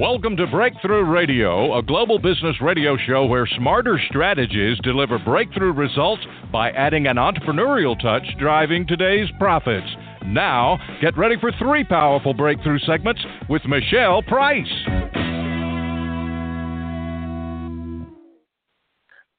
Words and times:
Welcome 0.00 0.34
to 0.38 0.46
Breakthrough 0.46 1.04
Radio, 1.04 1.76
a 1.76 1.82
global 1.82 2.18
business 2.18 2.56
radio 2.62 2.96
show 3.06 3.26
where 3.26 3.46
smarter 3.58 4.00
strategies 4.08 4.78
deliver 4.82 5.18
breakthrough 5.18 5.74
results 5.74 6.22
by 6.50 6.70
adding 6.70 7.06
an 7.06 7.16
entrepreneurial 7.16 8.00
touch 8.00 8.22
driving 8.38 8.86
today's 8.86 9.28
profits. 9.38 9.86
Now, 10.24 10.78
get 11.02 11.18
ready 11.18 11.34
for 11.38 11.52
three 11.58 11.84
powerful 11.84 12.32
breakthrough 12.32 12.78
segments 12.86 13.20
with 13.50 13.60
Michele 13.66 14.22
Price. 14.22 14.64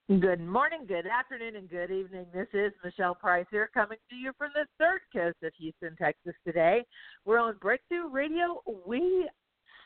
Good 0.08 0.42
morning, 0.42 0.86
good 0.88 1.08
afternoon, 1.08 1.56
and 1.56 1.70
good 1.72 1.90
evening. 1.90 2.28
This 2.36 2.50
is 2.54 2.72
Michele 2.84 3.16
Price 3.16 3.48
here 3.50 3.72
coming 3.74 3.98
to 4.12 4.16
you 4.16 4.32
from 4.38 4.52
the 4.54 4.68
third 4.78 5.00
coast 5.12 5.38
of 5.42 5.54
Houston, 5.58 5.96
Texas 5.96 6.36
today. 6.46 6.86
We're 7.26 7.40
on 7.40 7.56
Breakthrough 7.60 8.10
Radio. 8.12 8.62
We 8.86 9.28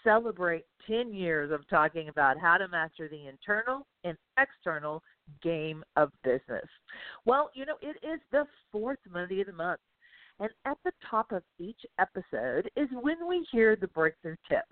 celebrate 0.06 0.64
10 0.88 1.14
years 1.14 1.52
of 1.52 1.68
talking 1.68 2.08
about 2.08 2.40
how 2.40 2.58
to 2.58 2.70
master 2.70 3.10
the 3.10 3.28
internal 3.28 3.86
and 4.06 4.16
external 4.40 5.04
game 5.44 5.84
of 5.98 6.12
business. 6.24 6.66
Well, 7.26 7.50
you 7.54 7.66
know, 7.66 7.76
it 7.82 7.98
is 8.06 8.22
the 8.32 8.46
fourth 8.72 9.00
Monday 9.12 9.42
of 9.42 9.48
the 9.48 9.54
month. 9.54 9.82
And 10.40 10.50
at 10.66 10.78
the 10.86 10.92
top 11.10 11.32
of 11.32 11.44
each 11.60 11.80
episode 12.00 12.70
is 12.76 12.88
when 13.02 13.28
we 13.28 13.46
hear 13.52 13.76
the 13.76 13.88
breakthrough 13.88 14.36
tip. 14.48 14.66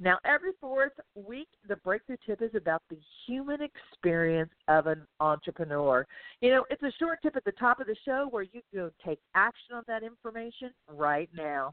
Now, 0.00 0.18
every 0.24 0.50
fourth 0.60 0.92
week, 1.14 1.48
the 1.68 1.76
breakthrough 1.76 2.16
tip 2.26 2.42
is 2.42 2.54
about 2.54 2.82
the 2.90 2.98
human 3.26 3.60
experience 3.62 4.50
of 4.66 4.86
an 4.88 5.06
entrepreneur. 5.20 6.04
You 6.40 6.50
know, 6.50 6.64
it's 6.68 6.82
a 6.82 6.92
short 6.98 7.20
tip 7.22 7.36
at 7.36 7.44
the 7.44 7.52
top 7.52 7.80
of 7.80 7.86
the 7.86 7.96
show 8.04 8.26
where 8.30 8.42
you 8.42 8.60
can 8.72 8.90
take 9.06 9.20
action 9.34 9.76
on 9.76 9.84
that 9.86 10.02
information 10.02 10.70
right 10.88 11.30
now. 11.34 11.72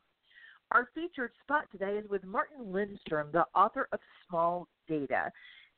Our 0.72 0.88
featured 0.96 1.32
spot 1.44 1.66
today 1.70 1.98
is 1.98 2.10
with 2.10 2.24
Martin 2.24 2.72
Lindstrom, 2.72 3.28
the 3.34 3.46
author 3.54 3.90
of 3.92 4.00
Small 4.28 4.70
Data. 4.88 5.30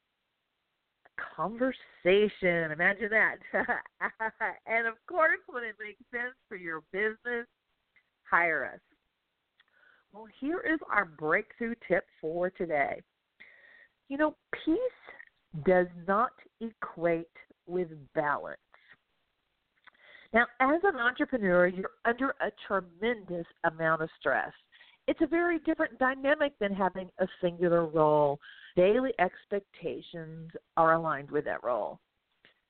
conversation. 1.36 2.72
Imagine 2.72 3.10
that. 3.10 3.38
and 4.66 4.88
of 4.88 4.96
course, 5.08 5.40
when 5.48 5.64
it 5.64 5.76
makes 5.80 6.00
sense 6.12 6.36
for 6.48 6.58
your 6.58 6.82
business, 6.92 7.48
hire 8.30 8.72
us. 8.74 8.80
Well, 10.14 10.28
here 10.40 10.60
is 10.62 10.80
our 10.92 11.06
breakthrough 11.06 11.76
tip 11.88 12.06
for 12.20 12.50
today. 12.50 13.02
You 14.08 14.18
know, 14.18 14.36
peace 14.66 14.78
does 15.66 15.88
not 16.08 16.32
equate 16.62 17.28
with 17.68 17.90
balance. 18.16 18.58
Now, 20.34 20.46
as 20.60 20.82
an 20.84 20.96
entrepreneur, 20.96 21.68
you're 21.68 21.92
under 22.06 22.30
a 22.42 22.52
tremendous 22.68 23.46
amount 23.64 24.02
of 24.02 24.10
stress. 24.20 24.52
It's 25.08 25.22
a 25.22 25.28
very 25.28 25.60
different 25.60 25.98
dynamic 25.98 26.54
than 26.60 26.74
having 26.74 27.10
a 27.20 27.28
singular 27.42 27.86
role. 27.86 28.40
Daily 28.76 29.12
expectations 29.20 30.52
are 30.78 30.94
aligned 30.94 31.32
with 31.32 31.46
that 31.46 31.64
role. 31.64 32.00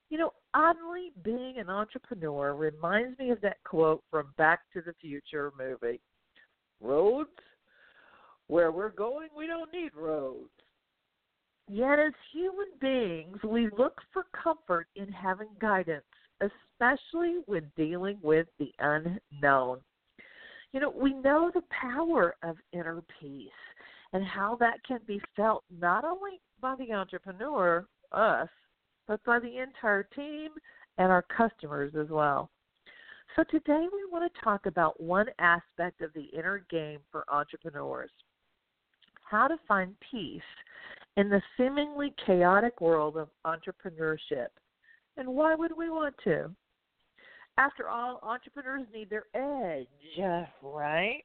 You 0.10 0.18
know, 0.18 0.32
oddly, 0.54 1.12
being 1.24 1.58
an 1.58 1.70
entrepreneur 1.70 2.56
reminds 2.56 3.20
me 3.20 3.32
of 3.32 3.42
that 3.42 3.58
quote 3.66 4.04
from 4.10 4.34
Back 4.38 4.62
to 4.74 4.82
the 4.82 4.94
Future 5.02 5.52
movie 5.58 6.00
Roads? 6.82 7.30
Where 8.48 8.72
we're 8.72 8.90
going, 8.90 9.30
we 9.38 9.46
don't 9.46 9.72
need 9.72 9.92
roads. 9.96 10.50
Yet, 11.68 12.00
as 12.00 12.14
human 12.34 12.66
beings, 12.82 13.38
we 13.44 13.70
look 13.78 14.02
for 14.12 14.26
comfort 14.32 14.88
in 14.96 15.08
having 15.12 15.50
guidance, 15.62 16.04
especially 16.42 17.42
when 17.46 17.72
dealing 17.78 18.18
with 18.24 18.48
the 18.58 18.72
unknown. 18.80 19.82
You 20.74 20.80
know, 20.80 20.90
we 20.90 21.14
know 21.14 21.52
the 21.54 21.62
power 21.70 22.36
of 22.42 22.58
inner 22.74 23.04
peace 23.20 23.50
and 24.14 24.26
how 24.26 24.56
that 24.60 24.84
can 24.84 25.00
be 25.06 25.22
felt 25.36 25.64
not 25.80 26.04
only 26.04 26.42
by 26.60 26.76
the 26.76 26.94
entrepreneur, 26.94 27.86
us, 28.12 28.50
but 29.08 29.24
by 29.24 29.40
the 29.40 29.60
entire 29.62 30.04
team 30.16 30.50
and 30.98 31.12
our 31.12 31.24
customers 31.24 31.94
as 32.00 32.10
well. 32.10 32.50
So, 33.36 33.44
today 33.50 33.86
we 33.94 34.12
want 34.12 34.32
to 34.32 34.42
talk 34.42 34.66
about 34.66 35.02
one 35.02 35.28
aspect 35.40 36.02
of 36.02 36.12
the 36.14 36.26
inner 36.34 36.66
game 36.70 37.00
for 37.12 37.24
entrepreneurs 37.30 38.12
how 39.30 39.48
to 39.48 39.58
find 39.68 39.96
peace 40.12 40.42
in 41.18 41.30
the 41.30 41.42
seemingly 41.58 42.14
chaotic 42.26 42.82
world 42.82 43.18
of 43.18 43.30
entrepreneurship. 43.46 44.48
And 45.18 45.28
why 45.28 45.56
would 45.56 45.76
we 45.78 45.90
want 45.90 46.16
to? 46.24 46.50
After 47.58 47.90
all, 47.90 48.20
entrepreneurs 48.24 48.88
need 48.94 49.10
their 49.10 49.26
edge, 49.36 49.88
right? 50.64 51.24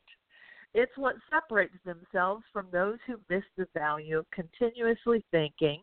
It's 0.74 0.92
what 0.96 1.14
separates 1.30 1.76
themselves 1.84 2.42
from 2.52 2.66
those 2.72 2.98
who 3.06 3.20
miss 3.30 3.44
the 3.56 3.68
value 3.72 4.18
of 4.18 4.26
continuously 4.32 5.24
thinking, 5.30 5.82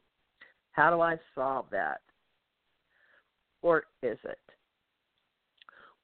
how 0.71 0.89
do 0.91 1.01
I 1.01 1.17
solve 1.33 1.67
that? 1.71 2.01
Or 3.61 3.83
is 4.03 4.17
it? 4.25 4.39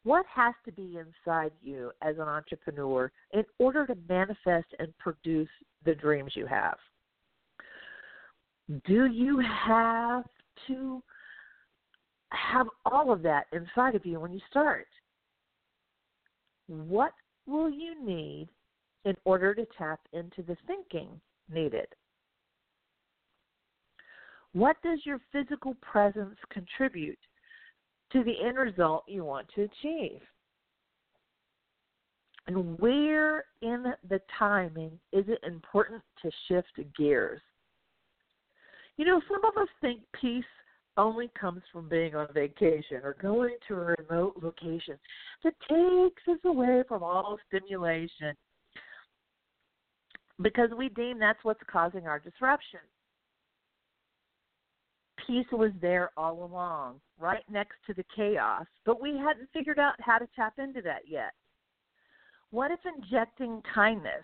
What 0.03 0.25
has 0.33 0.53
to 0.65 0.71
be 0.71 0.97
inside 0.97 1.51
you 1.61 1.91
as 2.01 2.15
an 2.15 2.27
entrepreneur 2.27 3.11
in 3.33 3.43
order 3.59 3.85
to 3.87 3.95
manifest 4.07 4.67
and 4.79 4.97
produce 4.97 5.49
the 5.83 5.95
dreams 5.95 6.31
you 6.35 6.45
have? 6.45 6.77
do 8.85 9.05
you 9.05 9.41
have 9.67 10.25
to 10.67 11.01
have 12.31 12.67
all 12.85 13.11
of 13.11 13.21
that 13.23 13.45
inside 13.53 13.95
of 13.95 14.05
you 14.05 14.19
when 14.19 14.33
you 14.33 14.41
start? 14.49 14.87
What 16.67 17.13
will 17.45 17.69
you 17.69 18.03
need 18.03 18.49
in 19.05 19.15
order 19.23 19.55
to 19.55 19.65
tap 19.77 20.01
into 20.11 20.43
the 20.43 20.57
thinking 20.67 21.07
needed? 21.49 21.87
What 24.51 24.75
does 24.83 24.99
your 25.05 25.19
physical 25.31 25.75
presence 25.75 26.35
contribute 26.51 27.19
to 28.11 28.23
the 28.23 28.33
end 28.43 28.57
result 28.57 29.03
you 29.07 29.23
want 29.23 29.47
to 29.55 29.63
achieve? 29.63 30.21
And 32.47 32.79
where 32.79 33.45
in 33.61 33.93
the 34.09 34.21
timing 34.39 34.91
is 35.11 35.25
it 35.27 35.39
important 35.45 36.01
to 36.21 36.31
shift 36.47 36.79
gears? 36.97 37.41
You 38.95 39.05
know, 39.05 39.21
some 39.29 39.43
of 39.43 39.61
us 39.61 39.67
think 39.81 40.01
peace 40.19 40.45
only 40.95 41.29
comes 41.39 41.61
from 41.71 41.87
being 41.87 42.15
on 42.15 42.27
vacation 42.33 43.01
or 43.03 43.15
going 43.21 43.55
to 43.67 43.75
a 43.75 43.95
remote 43.99 44.33
location 44.41 44.97
that 45.43 45.53
takes 45.69 46.27
us 46.27 46.39
away 46.45 46.83
from 46.87 47.03
all 47.03 47.37
stimulation 47.47 48.33
because 50.41 50.69
we 50.75 50.89
deem 50.89 51.19
that's 51.19 51.43
what's 51.43 51.61
causing 51.69 52.07
our 52.07 52.19
disruption. 52.19 52.79
Peace 55.27 55.45
was 55.51 55.71
there 55.81 56.11
all 56.15 56.45
along, 56.45 57.01
right 57.19 57.43
next 57.51 57.75
to 57.85 57.93
the 57.93 58.05
chaos, 58.15 58.65
but 58.85 59.01
we 59.01 59.17
hadn't 59.17 59.49
figured 59.51 59.77
out 59.77 59.95
how 59.99 60.17
to 60.17 60.27
tap 60.35 60.53
into 60.57 60.81
that 60.81 61.01
yet. 61.05 61.33
What 62.51 62.71
if 62.71 62.79
injecting 62.85 63.61
kindness, 63.73 64.23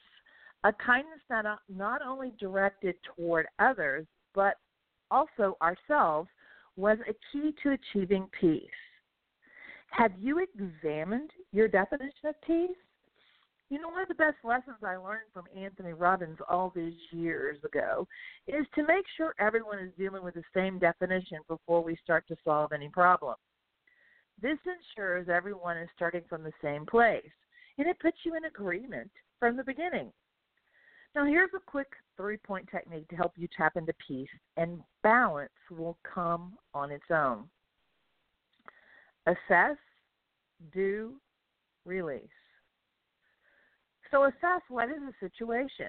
a 0.63 0.71
kindness 0.71 1.19
that 1.27 1.45
uh, 1.45 1.57
not 1.67 2.01
only 2.01 2.31
directed 2.39 2.95
toward 3.03 3.47
others, 3.59 4.07
but 4.33 4.55
also 5.11 5.57
ourselves, 5.61 6.29
was 6.77 6.97
a 7.01 7.13
key 7.31 7.53
to 7.63 7.71
achieving 7.71 8.27
peace? 8.39 8.63
Have 9.89 10.13
you 10.17 10.39
examined 10.39 11.31
your 11.51 11.67
definition 11.67 12.29
of 12.29 12.41
peace? 12.47 12.69
You 13.73 13.81
know, 13.81 13.89
one 13.89 14.03
of 14.03 14.07
the 14.07 14.13
best 14.13 14.37
lessons 14.43 14.75
I 14.85 14.97
learned 14.97 15.31
from 15.33 15.45
Anthony 15.57 15.93
Robbins 15.93 16.37
all 16.47 16.71
these 16.75 16.93
years 17.09 17.57
ago 17.63 18.07
is 18.47 18.67
to 18.75 18.85
make 18.85 19.03
sure 19.17 19.33
everyone 19.39 19.79
is 19.79 19.91
dealing 19.97 20.23
with 20.23 20.35
the 20.35 20.43
same 20.53 20.77
definition 20.77 21.39
before 21.47 21.83
we 21.83 21.97
start 22.03 22.27
to 22.27 22.35
solve 22.45 22.71
any 22.71 22.87
problem. 22.89 23.33
This 24.39 24.59
ensures 24.67 25.27
everyone 25.27 25.77
is 25.77 25.89
starting 25.95 26.21
from 26.29 26.43
the 26.43 26.51
same 26.61 26.85
place, 26.85 27.31
and 27.79 27.87
it 27.87 27.99
puts 27.99 28.17
you 28.23 28.35
in 28.35 28.45
agreement 28.45 29.09
from 29.39 29.57
the 29.57 29.63
beginning. 29.63 30.11
Now, 31.15 31.25
here's 31.25 31.49
a 31.55 31.71
quick 31.71 31.93
three 32.15 32.37
point 32.37 32.69
technique 32.69 33.07
to 33.07 33.15
help 33.15 33.31
you 33.37 33.47
tap 33.57 33.75
into 33.75 33.93
peace, 34.07 34.29
and 34.55 34.81
balance 35.01 35.49
will 35.71 35.97
come 36.03 36.59
on 36.75 36.91
its 36.91 37.09
own. 37.09 37.45
Assess, 39.25 39.77
do, 40.71 41.13
release. 41.85 42.21
So 44.13 44.25
assess 44.25 44.61
what 44.69 44.89
is 44.89 44.97
the 44.99 45.27
situation. 45.27 45.87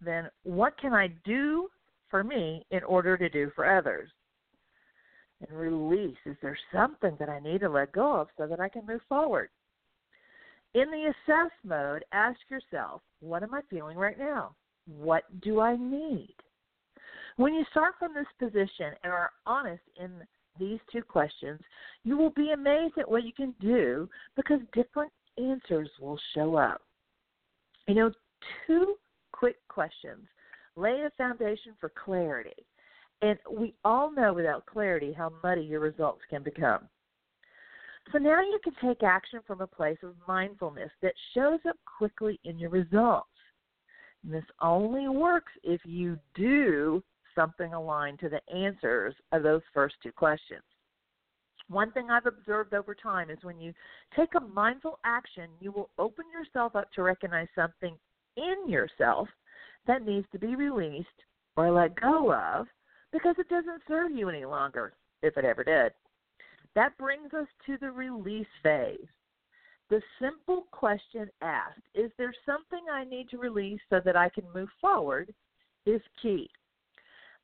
Then 0.00 0.30
what 0.44 0.78
can 0.80 0.94
I 0.94 1.08
do 1.26 1.68
for 2.10 2.24
me 2.24 2.64
in 2.70 2.82
order 2.84 3.18
to 3.18 3.28
do 3.28 3.50
for 3.54 3.78
others? 3.78 4.08
And 5.46 5.58
release. 5.58 6.16
Is 6.24 6.36
there 6.40 6.56
something 6.72 7.14
that 7.20 7.28
I 7.28 7.38
need 7.38 7.60
to 7.60 7.68
let 7.68 7.92
go 7.92 8.18
of 8.18 8.28
so 8.38 8.46
that 8.46 8.60
I 8.60 8.70
can 8.70 8.86
move 8.86 9.02
forward? 9.10 9.50
In 10.72 10.90
the 10.90 11.12
assess 11.12 11.50
mode, 11.64 12.02
ask 12.12 12.38
yourself, 12.48 13.02
what 13.20 13.42
am 13.42 13.52
I 13.52 13.60
feeling 13.68 13.98
right 13.98 14.18
now? 14.18 14.56
What 14.86 15.24
do 15.42 15.60
I 15.60 15.76
need? 15.76 16.34
When 17.36 17.52
you 17.52 17.64
start 17.70 17.96
from 17.98 18.14
this 18.14 18.26
position 18.38 18.92
and 19.04 19.12
are 19.12 19.32
honest 19.44 19.82
in 20.00 20.10
these 20.58 20.80
two 20.90 21.02
questions, 21.02 21.60
you 22.04 22.16
will 22.16 22.30
be 22.30 22.52
amazed 22.52 22.96
at 22.96 23.10
what 23.10 23.24
you 23.24 23.34
can 23.34 23.54
do 23.60 24.08
because 24.34 24.60
different 24.72 25.12
answers 25.38 25.90
will 26.00 26.18
show 26.34 26.56
up. 26.56 26.80
You 27.86 27.94
know, 27.94 28.10
two 28.66 28.96
quick 29.32 29.56
questions 29.68 30.26
lay 30.76 31.02
a 31.06 31.10
foundation 31.16 31.72
for 31.80 31.90
clarity. 31.90 32.66
And 33.22 33.38
we 33.50 33.74
all 33.84 34.10
know 34.10 34.34
without 34.34 34.66
clarity 34.66 35.12
how 35.12 35.32
muddy 35.42 35.62
your 35.62 35.80
results 35.80 36.20
can 36.28 36.42
become. 36.42 36.88
So 38.12 38.18
now 38.18 38.40
you 38.40 38.58
can 38.62 38.74
take 38.82 39.02
action 39.02 39.40
from 39.46 39.60
a 39.60 39.66
place 39.66 39.98
of 40.02 40.14
mindfulness 40.28 40.90
that 41.02 41.14
shows 41.34 41.60
up 41.68 41.76
quickly 41.98 42.38
in 42.44 42.58
your 42.58 42.70
results. 42.70 43.28
And 44.22 44.32
this 44.32 44.44
only 44.60 45.08
works 45.08 45.52
if 45.64 45.80
you 45.84 46.18
do 46.34 47.02
something 47.34 47.72
aligned 47.72 48.18
to 48.20 48.28
the 48.28 48.40
answers 48.54 49.14
of 49.32 49.42
those 49.42 49.62
first 49.74 49.96
two 50.02 50.12
questions. 50.12 50.62
One 51.68 51.90
thing 51.92 52.10
I've 52.10 52.26
observed 52.26 52.74
over 52.74 52.94
time 52.94 53.30
is 53.30 53.38
when 53.42 53.60
you 53.60 53.72
take 54.14 54.34
a 54.36 54.40
mindful 54.40 54.98
action, 55.04 55.48
you 55.60 55.72
will 55.72 55.90
open 55.98 56.24
yourself 56.32 56.76
up 56.76 56.92
to 56.92 57.02
recognize 57.02 57.48
something 57.54 57.96
in 58.36 58.68
yourself 58.68 59.28
that 59.86 60.04
needs 60.04 60.26
to 60.32 60.38
be 60.38 60.54
released 60.54 61.08
or 61.56 61.70
let 61.70 62.00
go 62.00 62.32
of 62.32 62.66
because 63.12 63.34
it 63.38 63.48
doesn't 63.48 63.82
serve 63.88 64.12
you 64.12 64.28
any 64.28 64.44
longer, 64.44 64.92
if 65.22 65.36
it 65.36 65.44
ever 65.44 65.64
did. 65.64 65.92
That 66.74 66.96
brings 66.98 67.32
us 67.32 67.48
to 67.66 67.78
the 67.78 67.90
release 67.90 68.46
phase. 68.62 69.08
The 69.88 70.02
simple 70.20 70.66
question 70.72 71.28
asked, 71.42 71.80
is 71.94 72.10
there 72.18 72.34
something 72.44 72.84
I 72.92 73.04
need 73.04 73.28
to 73.30 73.38
release 73.38 73.80
so 73.88 74.00
that 74.04 74.16
I 74.16 74.28
can 74.28 74.44
move 74.54 74.68
forward, 74.80 75.32
is 75.86 76.02
key. 76.20 76.50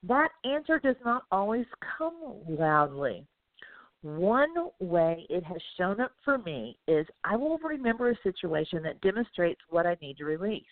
That 0.03 0.31
answer 0.45 0.81
does 0.81 0.97
not 1.05 1.23
always 1.31 1.67
come 1.97 2.17
loudly. 2.49 3.25
One 4.03 4.53
way 4.81 5.27
it 5.31 5.45
has 5.45 5.61
shown 5.79 6.01
up 6.01 6.13
for 6.25 6.39
me 6.39 6.77
is 6.89 7.07
I 7.23 7.37
will 7.37 7.59
remember 7.59 8.11
a 8.11 8.19
situation 8.23 8.83
that 8.83 9.01
demonstrates 9.01 9.61
what 9.71 9.87
I 9.87 9.97
need 10.03 10.17
to 10.19 10.25
release. 10.25 10.65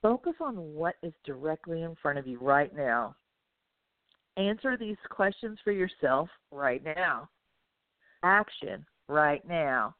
Focus 0.00 0.34
on 0.40 0.54
what 0.74 0.94
is 1.02 1.12
directly 1.24 1.82
in 1.82 1.94
front 2.00 2.18
of 2.18 2.26
you 2.26 2.38
right 2.40 2.74
now. 2.74 3.14
Answer 4.38 4.76
these 4.76 4.96
questions 5.10 5.58
for 5.62 5.72
yourself 5.72 6.30
right 6.50 6.82
now. 6.82 7.28
Action 8.22 8.86
right 9.08 9.46
now. 9.46 9.94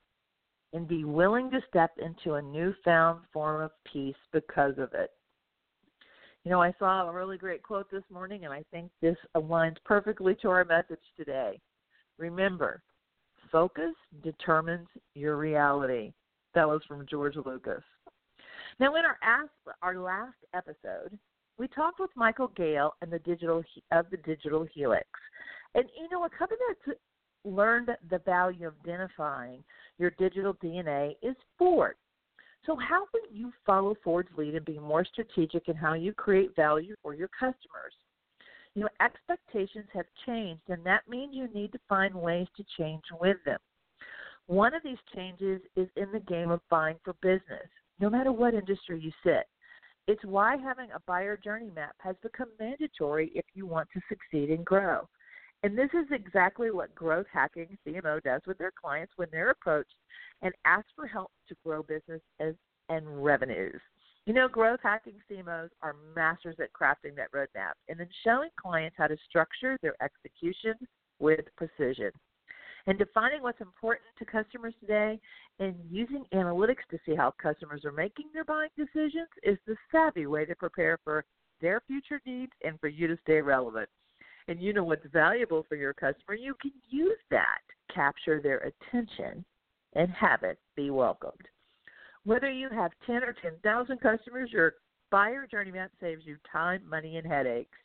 And 0.72 0.86
be 0.86 1.04
willing 1.04 1.50
to 1.50 1.60
step 1.68 1.90
into 1.98 2.34
a 2.34 2.42
newfound 2.42 3.20
form 3.32 3.60
of 3.60 3.72
peace 3.92 4.14
because 4.32 4.78
of 4.78 4.94
it. 4.94 5.10
You 6.44 6.50
know, 6.50 6.62
I 6.62 6.72
saw 6.78 7.08
a 7.08 7.12
really 7.12 7.36
great 7.36 7.62
quote 7.62 7.90
this 7.90 8.04
morning, 8.12 8.44
and 8.44 8.54
I 8.54 8.64
think 8.70 8.90
this 9.02 9.16
aligns 9.36 9.76
perfectly 9.84 10.34
to 10.42 10.48
our 10.48 10.64
message 10.64 11.00
today. 11.16 11.60
Remember, 12.18 12.82
focus 13.50 13.94
determines 14.22 14.88
your 15.14 15.36
reality. 15.36 16.12
That 16.54 16.68
was 16.68 16.80
from 16.86 17.06
George 17.08 17.36
Lucas. 17.36 17.82
Now, 18.80 18.94
in 18.96 19.04
our 19.04 19.18
ask, 19.22 19.50
our 19.82 19.98
last 19.98 20.36
episode, 20.54 21.18
we 21.58 21.66
talked 21.68 22.00
with 22.00 22.10
Michael 22.14 22.52
Gale 22.56 22.94
and 23.02 23.12
the 23.12 23.18
digital 23.20 23.62
of 23.90 24.06
the 24.10 24.16
Digital 24.18 24.66
Helix, 24.72 25.06
and 25.74 25.84
you 26.00 26.08
know 26.08 26.24
a 26.24 26.30
company 26.30 26.60
that's 26.68 26.98
learned 27.44 27.90
the 28.10 28.18
value 28.20 28.68
of 28.68 28.74
identifying 28.84 29.64
your 29.98 30.10
digital 30.18 30.54
DNA 30.54 31.16
is 31.22 31.36
Ford. 31.58 31.96
So, 32.68 32.76
how 32.76 33.06
will 33.14 33.32
you 33.32 33.50
follow 33.64 33.96
Ford's 34.04 34.28
lead 34.36 34.54
and 34.54 34.64
be 34.64 34.78
more 34.78 35.02
strategic 35.02 35.68
in 35.68 35.74
how 35.74 35.94
you 35.94 36.12
create 36.12 36.54
value 36.54 36.94
for 37.02 37.14
your 37.14 37.28
customers? 37.28 37.94
You 38.74 38.82
know, 38.82 38.88
expectations 39.00 39.86
have 39.94 40.04
changed, 40.26 40.60
and 40.68 40.84
that 40.84 41.08
means 41.08 41.34
you 41.34 41.48
need 41.54 41.72
to 41.72 41.78
find 41.88 42.14
ways 42.14 42.46
to 42.58 42.64
change 42.76 43.04
with 43.18 43.38
them. 43.46 43.58
One 44.48 44.74
of 44.74 44.82
these 44.82 44.98
changes 45.14 45.62
is 45.76 45.88
in 45.96 46.12
the 46.12 46.20
game 46.20 46.50
of 46.50 46.60
buying 46.68 46.96
for 47.02 47.14
business, 47.22 47.68
no 48.00 48.10
matter 48.10 48.32
what 48.32 48.52
industry 48.52 49.00
you 49.00 49.12
sit. 49.24 49.46
It's 50.06 50.24
why 50.26 50.58
having 50.58 50.90
a 50.90 51.00
buyer 51.06 51.38
journey 51.38 51.70
map 51.74 51.94
has 52.00 52.16
become 52.22 52.48
mandatory 52.60 53.32
if 53.34 53.46
you 53.54 53.64
want 53.64 53.88
to 53.94 54.00
succeed 54.10 54.50
and 54.50 54.64
grow. 54.66 55.08
And 55.62 55.76
this 55.76 55.90
is 55.92 56.06
exactly 56.12 56.70
what 56.70 56.94
Growth 56.94 57.26
Hacking 57.32 57.76
CMO 57.86 58.22
does 58.22 58.42
with 58.46 58.58
their 58.58 58.72
clients 58.80 59.12
when 59.16 59.28
they're 59.32 59.50
approached 59.50 59.94
and 60.42 60.52
ask 60.64 60.86
for 60.94 61.06
help 61.06 61.32
to 61.48 61.56
grow 61.64 61.82
business 61.82 62.20
as, 62.38 62.54
and 62.88 63.24
revenues. 63.24 63.80
You 64.26 64.34
know, 64.34 64.46
growth 64.46 64.80
hacking 64.82 65.14
CMOs 65.30 65.70
are 65.82 65.96
masters 66.14 66.56
at 66.60 66.72
crafting 66.72 67.16
that 67.16 67.32
roadmap 67.32 67.72
and 67.88 67.98
then 67.98 68.08
showing 68.24 68.50
clients 68.60 68.96
how 68.98 69.06
to 69.06 69.16
structure 69.28 69.78
their 69.80 69.94
execution 70.02 70.74
with 71.18 71.40
precision. 71.56 72.10
And 72.86 72.98
defining 72.98 73.42
what's 73.42 73.60
important 73.60 74.06
to 74.18 74.24
customers 74.24 74.74
today 74.80 75.18
and 75.58 75.74
using 75.90 76.24
analytics 76.34 76.86
to 76.90 76.98
see 77.04 77.14
how 77.14 77.34
customers 77.42 77.84
are 77.84 77.92
making 77.92 78.26
their 78.32 78.44
buying 78.44 78.70
decisions 78.76 79.28
is 79.42 79.58
the 79.66 79.76
savvy 79.90 80.26
way 80.26 80.44
to 80.44 80.54
prepare 80.54 80.98
for 81.04 81.24
their 81.60 81.82
future 81.86 82.20
needs 82.24 82.52
and 82.64 82.78
for 82.80 82.88
you 82.88 83.06
to 83.06 83.18
stay 83.22 83.40
relevant. 83.40 83.88
And 84.46 84.60
you 84.60 84.72
know 84.72 84.84
what's 84.84 85.06
valuable 85.12 85.64
for 85.68 85.76
your 85.76 85.92
customer, 85.92 86.34
you 86.34 86.54
can 86.60 86.72
use 86.88 87.18
that, 87.30 87.60
capture 87.94 88.40
their 88.40 88.58
attention, 88.58 89.44
and 89.94 90.10
have 90.10 90.42
it 90.42 90.58
be 90.76 90.90
welcomed. 90.90 91.48
Whether 92.28 92.50
you 92.50 92.68
have 92.68 92.90
10 93.06 93.24
or 93.24 93.34
10,000 93.40 94.00
customers, 94.02 94.50
your 94.52 94.74
buyer 95.10 95.46
journey 95.50 95.70
map 95.70 95.90
saves 95.98 96.26
you 96.26 96.36
time, 96.52 96.82
money, 96.86 97.16
and 97.16 97.26
headaches. 97.26 97.78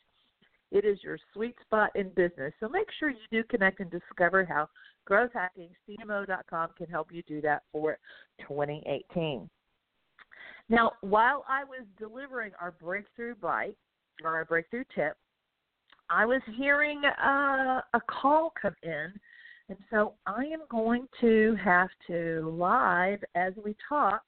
It 0.70 0.84
is 0.84 0.98
your 1.02 1.16
sweet 1.32 1.54
spot 1.62 1.88
in 1.94 2.10
business, 2.10 2.52
so 2.60 2.68
make 2.68 2.88
sure 2.98 3.08
you 3.08 3.16
do 3.30 3.42
connect 3.44 3.80
and 3.80 3.90
discover 3.90 4.44
how 4.44 4.68
growthhackingcmo.com 5.08 6.68
can 6.76 6.86
help 6.88 7.10
you 7.10 7.22
do 7.26 7.40
that 7.40 7.62
for 7.72 7.96
2018. 8.46 9.48
Now, 10.68 10.92
while 11.00 11.46
I 11.48 11.64
was 11.64 11.86
delivering 11.98 12.52
our 12.60 12.72
breakthrough 12.72 13.36
bite 13.36 13.78
or 14.22 14.36
our 14.36 14.44
breakthrough 14.44 14.84
tip, 14.94 15.16
I 16.10 16.26
was 16.26 16.42
hearing 16.58 17.00
uh, 17.06 17.80
a 17.94 18.00
call 18.10 18.52
come 18.60 18.76
in 18.82 19.14
and 19.68 19.78
so 19.90 20.14
I 20.26 20.44
am 20.44 20.62
going 20.70 21.06
to 21.20 21.56
have 21.62 21.88
to 22.08 22.54
live 22.58 23.20
as 23.34 23.52
we 23.64 23.74
talk 23.88 24.22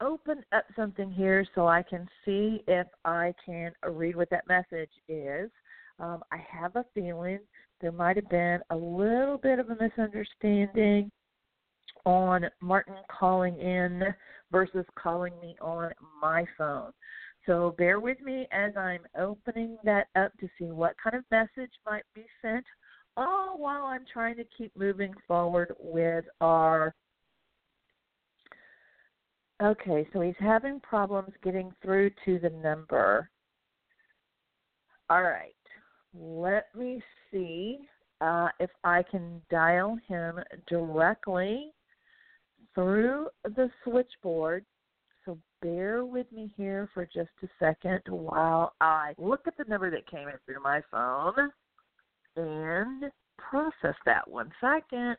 open 0.00 0.44
up 0.52 0.64
something 0.76 1.10
here 1.10 1.46
so 1.54 1.66
I 1.66 1.82
can 1.82 2.06
see 2.24 2.62
if 2.66 2.86
I 3.04 3.32
can 3.44 3.72
read 3.88 4.16
what 4.16 4.28
that 4.30 4.46
message 4.48 4.90
is. 5.08 5.50
Um, 5.98 6.22
I 6.32 6.38
have 6.50 6.76
a 6.76 6.84
feeling 6.94 7.38
there 7.80 7.92
might 7.92 8.16
have 8.16 8.28
been 8.28 8.60
a 8.70 8.76
little 8.76 9.38
bit 9.38 9.58
of 9.58 9.70
a 9.70 9.76
misunderstanding 9.80 11.10
on 12.04 12.46
Martin 12.60 12.96
calling 13.10 13.58
in 13.58 14.02
versus 14.50 14.84
calling 14.96 15.32
me 15.40 15.56
on 15.60 15.90
my 16.20 16.44
phone. 16.58 16.92
So 17.46 17.74
bear 17.76 18.00
with 18.00 18.20
me 18.20 18.46
as 18.52 18.76
I'm 18.76 19.02
opening 19.18 19.76
that 19.84 20.08
up 20.16 20.32
to 20.40 20.48
see 20.58 20.66
what 20.66 20.96
kind 21.02 21.16
of 21.16 21.24
message 21.30 21.72
might 21.86 22.04
be 22.14 22.24
sent, 22.42 22.64
all 23.16 23.58
while 23.58 23.84
I'm 23.84 24.04
trying 24.12 24.36
to 24.36 24.44
keep 24.56 24.76
moving 24.76 25.14
forward 25.26 25.74
with 25.78 26.24
our. 26.40 26.94
Okay, 29.62 30.06
so 30.12 30.20
he's 30.20 30.34
having 30.40 30.80
problems 30.80 31.30
getting 31.42 31.72
through 31.80 32.10
to 32.24 32.38
the 32.38 32.50
number. 32.50 33.30
All 35.08 35.22
right, 35.22 35.54
let 36.12 36.66
me 36.76 37.02
see 37.30 37.78
uh, 38.20 38.48
if 38.58 38.70
I 38.82 39.04
can 39.10 39.40
dial 39.50 39.98
him 40.08 40.40
directly 40.66 41.72
through 42.74 43.28
the 43.44 43.70
switchboard. 43.84 44.64
So 45.24 45.38
bear 45.62 46.04
with 46.04 46.30
me 46.32 46.52
here 46.56 46.90
for 46.92 47.06
just 47.06 47.30
a 47.42 47.48
second 47.58 48.02
while 48.08 48.74
I 48.80 49.14
look 49.18 49.46
at 49.46 49.56
the 49.56 49.64
number 49.64 49.90
that 49.90 50.10
came 50.10 50.28
in 50.28 50.34
through 50.44 50.62
my 50.62 50.82
phone 50.90 51.50
and 52.36 53.04
process 53.38 53.94
that 54.06 54.28
one 54.28 54.50
second. 54.60 55.16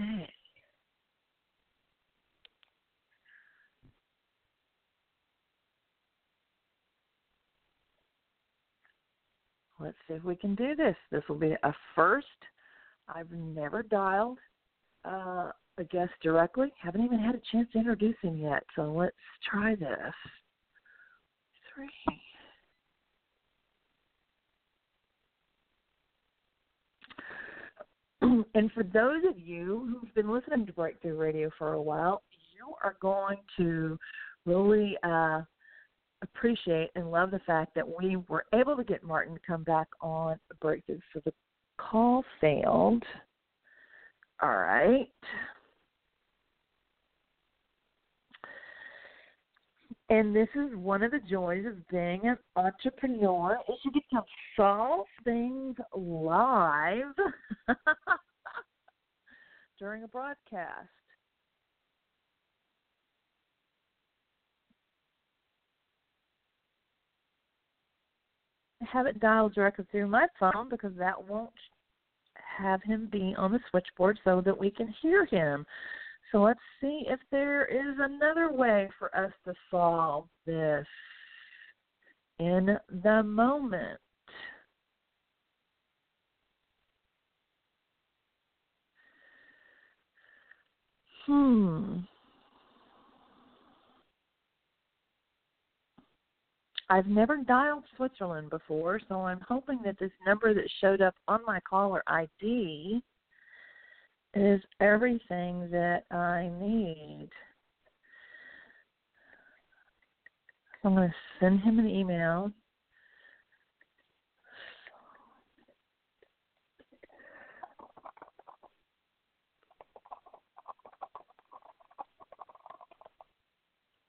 Okay. 0.00 0.28
Let's 9.80 9.96
see 10.08 10.14
if 10.14 10.24
we 10.24 10.36
can 10.36 10.54
do 10.54 10.74
this. 10.74 10.96
This 11.10 11.22
will 11.28 11.36
be 11.36 11.52
a 11.62 11.74
first. 11.94 12.26
I've 13.08 13.30
never 13.30 13.82
dialed 13.82 14.38
uh, 15.04 15.50
a 15.78 15.84
guest 15.90 16.12
directly. 16.22 16.72
Haven't 16.80 17.04
even 17.04 17.18
had 17.18 17.34
a 17.34 17.40
chance 17.52 17.68
to 17.72 17.78
introduce 17.78 18.16
him 18.22 18.36
yet. 18.36 18.62
So 18.76 18.92
let's 18.92 19.14
try 19.50 19.74
this. 19.74 20.14
Three. 21.74 21.90
and 28.54 28.70
for 28.72 28.82
those 28.82 29.22
of 29.28 29.38
you 29.38 29.98
who've 30.00 30.14
been 30.14 30.32
listening 30.32 30.66
to 30.66 30.72
Breakthrough 30.72 31.16
Radio 31.16 31.50
for 31.58 31.74
a 31.74 31.82
while, 31.82 32.22
you 32.56 32.74
are 32.82 32.96
going 33.00 33.38
to 33.56 33.98
really 34.46 34.96
uh, 35.02 35.42
appreciate 36.22 36.90
and 36.94 37.10
love 37.10 37.30
the 37.30 37.40
fact 37.40 37.74
that 37.74 37.86
we 37.86 38.16
were 38.28 38.44
able 38.54 38.76
to 38.76 38.84
get 38.84 39.02
Martin 39.02 39.34
to 39.34 39.40
come 39.46 39.62
back 39.64 39.88
on 40.00 40.38
breakthrough. 40.60 40.98
So 41.12 41.20
the 41.24 41.32
call 41.78 42.24
failed. 42.40 43.02
All 44.42 44.56
right. 44.56 45.08
And 50.10 50.36
this 50.36 50.48
is 50.54 50.76
one 50.76 51.02
of 51.02 51.12
the 51.12 51.20
joys 51.30 51.64
of 51.66 51.88
being 51.88 52.20
an 52.24 52.36
entrepreneur 52.56 53.58
is 53.68 53.76
you 53.84 53.92
get 53.92 54.02
to 54.10 54.22
solve 54.54 55.06
things 55.24 55.76
live 55.96 57.14
during 59.78 60.04
a 60.04 60.08
broadcast. 60.08 60.88
Have 68.84 69.06
it 69.06 69.20
dialed 69.20 69.54
directly 69.54 69.86
through 69.90 70.08
my 70.08 70.26
phone 70.38 70.68
because 70.68 70.92
that 70.98 71.28
won't 71.28 71.50
have 72.58 72.82
him 72.82 73.08
be 73.10 73.34
on 73.36 73.52
the 73.52 73.60
switchboard 73.70 74.18
so 74.24 74.40
that 74.40 74.58
we 74.58 74.70
can 74.70 74.92
hear 75.02 75.24
him. 75.26 75.66
So 76.32 76.42
let's 76.42 76.60
see 76.80 77.04
if 77.06 77.20
there 77.30 77.64
is 77.66 77.96
another 77.98 78.52
way 78.52 78.88
for 78.98 79.14
us 79.16 79.32
to 79.44 79.54
solve 79.70 80.26
this 80.46 80.86
in 82.38 82.76
the 83.02 83.22
moment. 83.22 84.00
Hmm. 91.26 92.00
I've 96.90 97.06
never 97.06 97.38
dialed 97.38 97.84
Switzerland 97.96 98.50
before, 98.50 99.00
so 99.08 99.22
I'm 99.22 99.40
hoping 99.48 99.80
that 99.84 99.98
this 99.98 100.10
number 100.26 100.52
that 100.52 100.68
showed 100.80 101.00
up 101.00 101.14
on 101.28 101.40
my 101.46 101.60
caller 101.60 102.02
ID 102.06 103.02
is 104.34 104.60
everything 104.80 105.70
that 105.70 106.04
I 106.10 106.50
need. 106.60 107.28
I'm 110.84 110.94
going 110.94 111.08
to 111.08 111.14
send 111.40 111.60
him 111.60 111.78
an 111.78 111.88
email. 111.88 112.52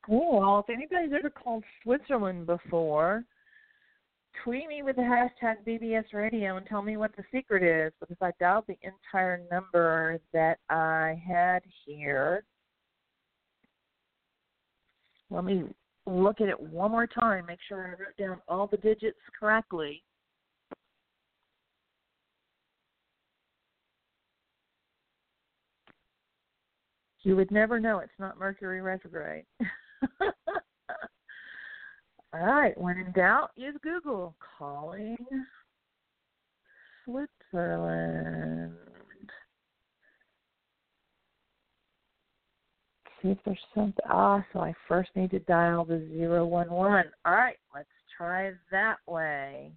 Well, 0.07 0.59
if 0.59 0.73
anybody's 0.73 1.13
ever 1.17 1.29
called 1.29 1.63
Switzerland 1.81 2.45
before, 2.45 3.23
tweet 4.43 4.67
me 4.67 4.83
with 4.83 4.97
the 4.97 5.01
hashtag 5.01 5.55
BBS 5.67 6.13
Radio 6.13 6.57
and 6.57 6.65
tell 6.67 6.83
me 6.83 6.97
what 6.97 7.15
the 7.15 7.23
secret 7.31 7.63
is 7.63 7.91
because 7.99 8.17
I 8.21 8.31
dialed 8.39 8.65
the 8.67 8.77
entire 8.83 9.41
number 9.51 10.19
that 10.31 10.59
I 10.69 11.19
had 11.27 11.63
here. 11.85 12.43
Let 15.31 15.43
me 15.43 15.63
look 16.05 16.39
at 16.39 16.49
it 16.49 16.59
one 16.59 16.91
more 16.91 17.07
time, 17.07 17.47
make 17.47 17.59
sure 17.67 17.87
I 17.87 17.89
wrote 17.91 18.15
down 18.19 18.39
all 18.47 18.67
the 18.67 18.77
digits 18.77 19.17
correctly. 19.39 20.03
You 27.23 27.35
would 27.35 27.49
never 27.49 27.79
know 27.79 27.99
it's 27.99 28.11
not 28.19 28.37
Mercury 28.37 28.81
retrograde. 28.81 29.45
All 32.33 32.45
right, 32.45 32.77
when 32.77 32.97
in 32.97 33.11
doubt, 33.13 33.51
use 33.55 33.75
Google. 33.81 34.35
Calling 34.57 35.17
Switzerland. 37.05 38.73
See 43.21 43.29
if 43.29 43.37
there's 43.45 43.57
something. 43.73 44.05
Ah, 44.09 44.45
so 44.51 44.59
I 44.59 44.73
first 44.87 45.09
need 45.15 45.31
to 45.31 45.39
dial 45.39 45.85
the 45.85 46.05
zero 46.13 46.45
one 46.45 46.69
one. 46.69 47.05
All 47.25 47.33
right, 47.33 47.57
let's 47.73 47.87
try 48.17 48.51
that 48.71 48.97
way. 49.07 49.71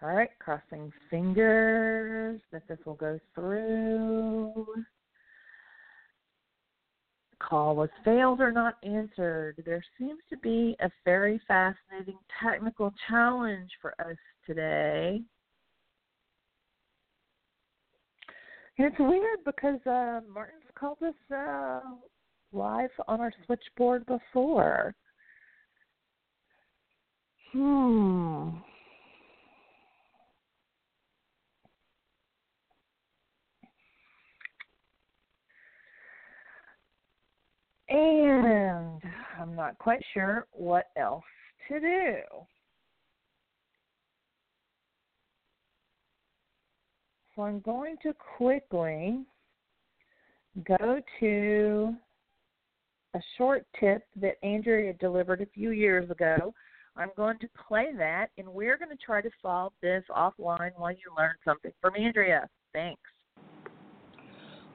All 0.00 0.14
right, 0.14 0.30
crossing 0.38 0.92
fingers 1.10 2.40
that 2.52 2.62
this 2.68 2.78
will 2.86 2.94
go 2.94 3.18
through 3.34 4.64
call 7.48 7.74
was 7.74 7.88
failed 8.04 8.40
or 8.40 8.52
not 8.52 8.76
answered. 8.82 9.62
There 9.64 9.84
seems 9.98 10.20
to 10.30 10.36
be 10.38 10.76
a 10.80 10.90
very 11.04 11.40
fascinating 11.48 12.18
technical 12.42 12.92
challenge 13.08 13.70
for 13.80 13.94
us 14.00 14.16
today. 14.46 15.20
And 18.76 18.86
it's 18.86 18.98
weird 18.98 19.40
because 19.44 19.80
uh, 19.86 20.20
Martin's 20.32 20.62
called 20.78 20.98
us 21.02 21.14
uh, 21.34 21.80
live 22.52 22.90
on 23.08 23.20
our 23.20 23.32
switchboard 23.44 24.06
before. 24.06 24.94
Hmm. 27.52 28.50
And 37.88 39.02
I'm 39.40 39.54
not 39.54 39.78
quite 39.78 40.02
sure 40.12 40.46
what 40.52 40.86
else 40.96 41.24
to 41.68 41.80
do. 41.80 42.16
So 47.34 47.42
I'm 47.42 47.60
going 47.60 47.96
to 48.02 48.12
quickly 48.36 49.20
go 50.66 51.00
to 51.20 51.94
a 53.14 53.20
short 53.36 53.64
tip 53.78 54.02
that 54.16 54.34
Andrea 54.42 54.92
delivered 54.94 55.40
a 55.40 55.46
few 55.46 55.70
years 55.70 56.10
ago 56.10 56.52
I'm 56.98 57.10
going 57.16 57.38
to 57.38 57.48
play 57.68 57.92
that, 57.96 58.30
and 58.38 58.48
we're 58.48 58.76
going 58.76 58.90
to 58.90 58.96
try 58.96 59.22
to 59.22 59.30
solve 59.40 59.72
this 59.80 60.02
offline 60.10 60.72
while 60.76 60.90
you 60.90 61.14
learn 61.16 61.34
something 61.44 61.70
from 61.80 61.94
Andrea. 61.94 62.48
Thanks. 62.72 63.00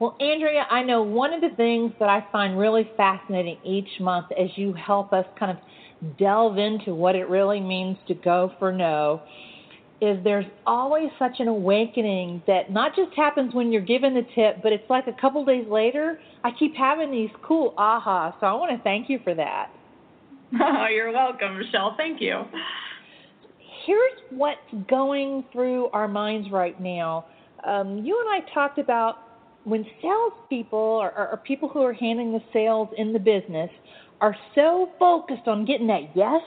Well, 0.04 0.16
Andrea, 0.20 0.66
I 0.70 0.82
know 0.82 1.02
one 1.02 1.32
of 1.32 1.40
the 1.40 1.56
things 1.56 1.90
that 1.98 2.10
I 2.10 2.26
find 2.30 2.58
really 2.58 2.90
fascinating 2.94 3.56
each 3.64 3.88
month 4.00 4.26
as 4.38 4.50
you 4.54 4.74
help 4.74 5.14
us 5.14 5.24
kind 5.38 5.50
of 5.50 6.18
delve 6.18 6.58
into 6.58 6.94
what 6.94 7.16
it 7.16 7.26
really 7.30 7.58
means 7.58 7.96
to 8.08 8.14
go 8.14 8.52
for 8.58 8.70
no 8.70 9.22
is 10.02 10.22
there's 10.22 10.44
always 10.66 11.08
such 11.18 11.36
an 11.38 11.48
awakening 11.48 12.42
that 12.46 12.70
not 12.70 12.94
just 12.94 13.14
happens 13.16 13.54
when 13.54 13.72
you're 13.72 13.80
given 13.80 14.12
the 14.12 14.26
tip, 14.34 14.62
but 14.62 14.74
it's 14.74 14.84
like 14.90 15.06
a 15.06 15.18
couple 15.18 15.42
days 15.42 15.64
later, 15.70 16.18
I 16.44 16.50
keep 16.50 16.76
having 16.76 17.10
these 17.10 17.30
cool 17.42 17.72
aha. 17.78 18.36
So 18.40 18.46
I 18.46 18.52
want 18.52 18.76
to 18.76 18.84
thank 18.84 19.08
you 19.08 19.20
for 19.24 19.34
that. 19.34 19.70
Oh, 20.60 20.86
you're 20.94 21.12
welcome, 21.12 21.58
Michele. 21.58 21.94
Thank 21.96 22.20
you. 22.20 22.42
Here's 23.86 24.20
what's 24.28 24.86
going 24.86 25.44
through 25.50 25.86
our 25.94 26.08
minds 26.08 26.50
right 26.50 26.78
now. 26.78 27.24
Um, 27.66 28.04
you 28.04 28.20
and 28.20 28.44
I 28.44 28.52
talked 28.52 28.78
about 28.78 29.16
when 29.64 29.84
salespeople 30.00 30.78
or, 30.78 31.10
or, 31.12 31.28
or 31.32 31.36
people 31.38 31.68
who 31.68 31.82
are 31.82 31.92
handling 31.92 32.32
the 32.32 32.42
sales 32.52 32.88
in 32.96 33.12
the 33.12 33.18
business 33.18 33.70
are 34.20 34.36
so 34.54 34.90
focused 34.98 35.48
on 35.48 35.64
getting 35.64 35.86
that 35.88 36.14
yes 36.14 36.42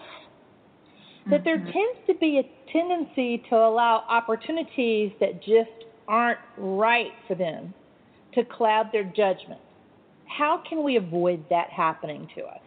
that 1.29 1.43
there 1.43 1.57
mm-hmm. 1.57 1.71
tends 1.71 1.99
to 2.07 2.13
be 2.15 2.39
a 2.39 2.71
tendency 2.71 3.43
to 3.49 3.55
allow 3.55 4.03
opportunities 4.07 5.11
that 5.19 5.41
just 5.41 5.85
aren't 6.07 6.39
right 6.57 7.11
for 7.27 7.35
them 7.35 7.73
to 8.33 8.45
cloud 8.45 8.89
their 8.91 9.03
judgment. 9.03 9.59
How 10.25 10.63
can 10.69 10.83
we 10.83 10.95
avoid 10.95 11.43
that 11.49 11.69
happening 11.69 12.29
to 12.35 12.43
us? 12.43 12.61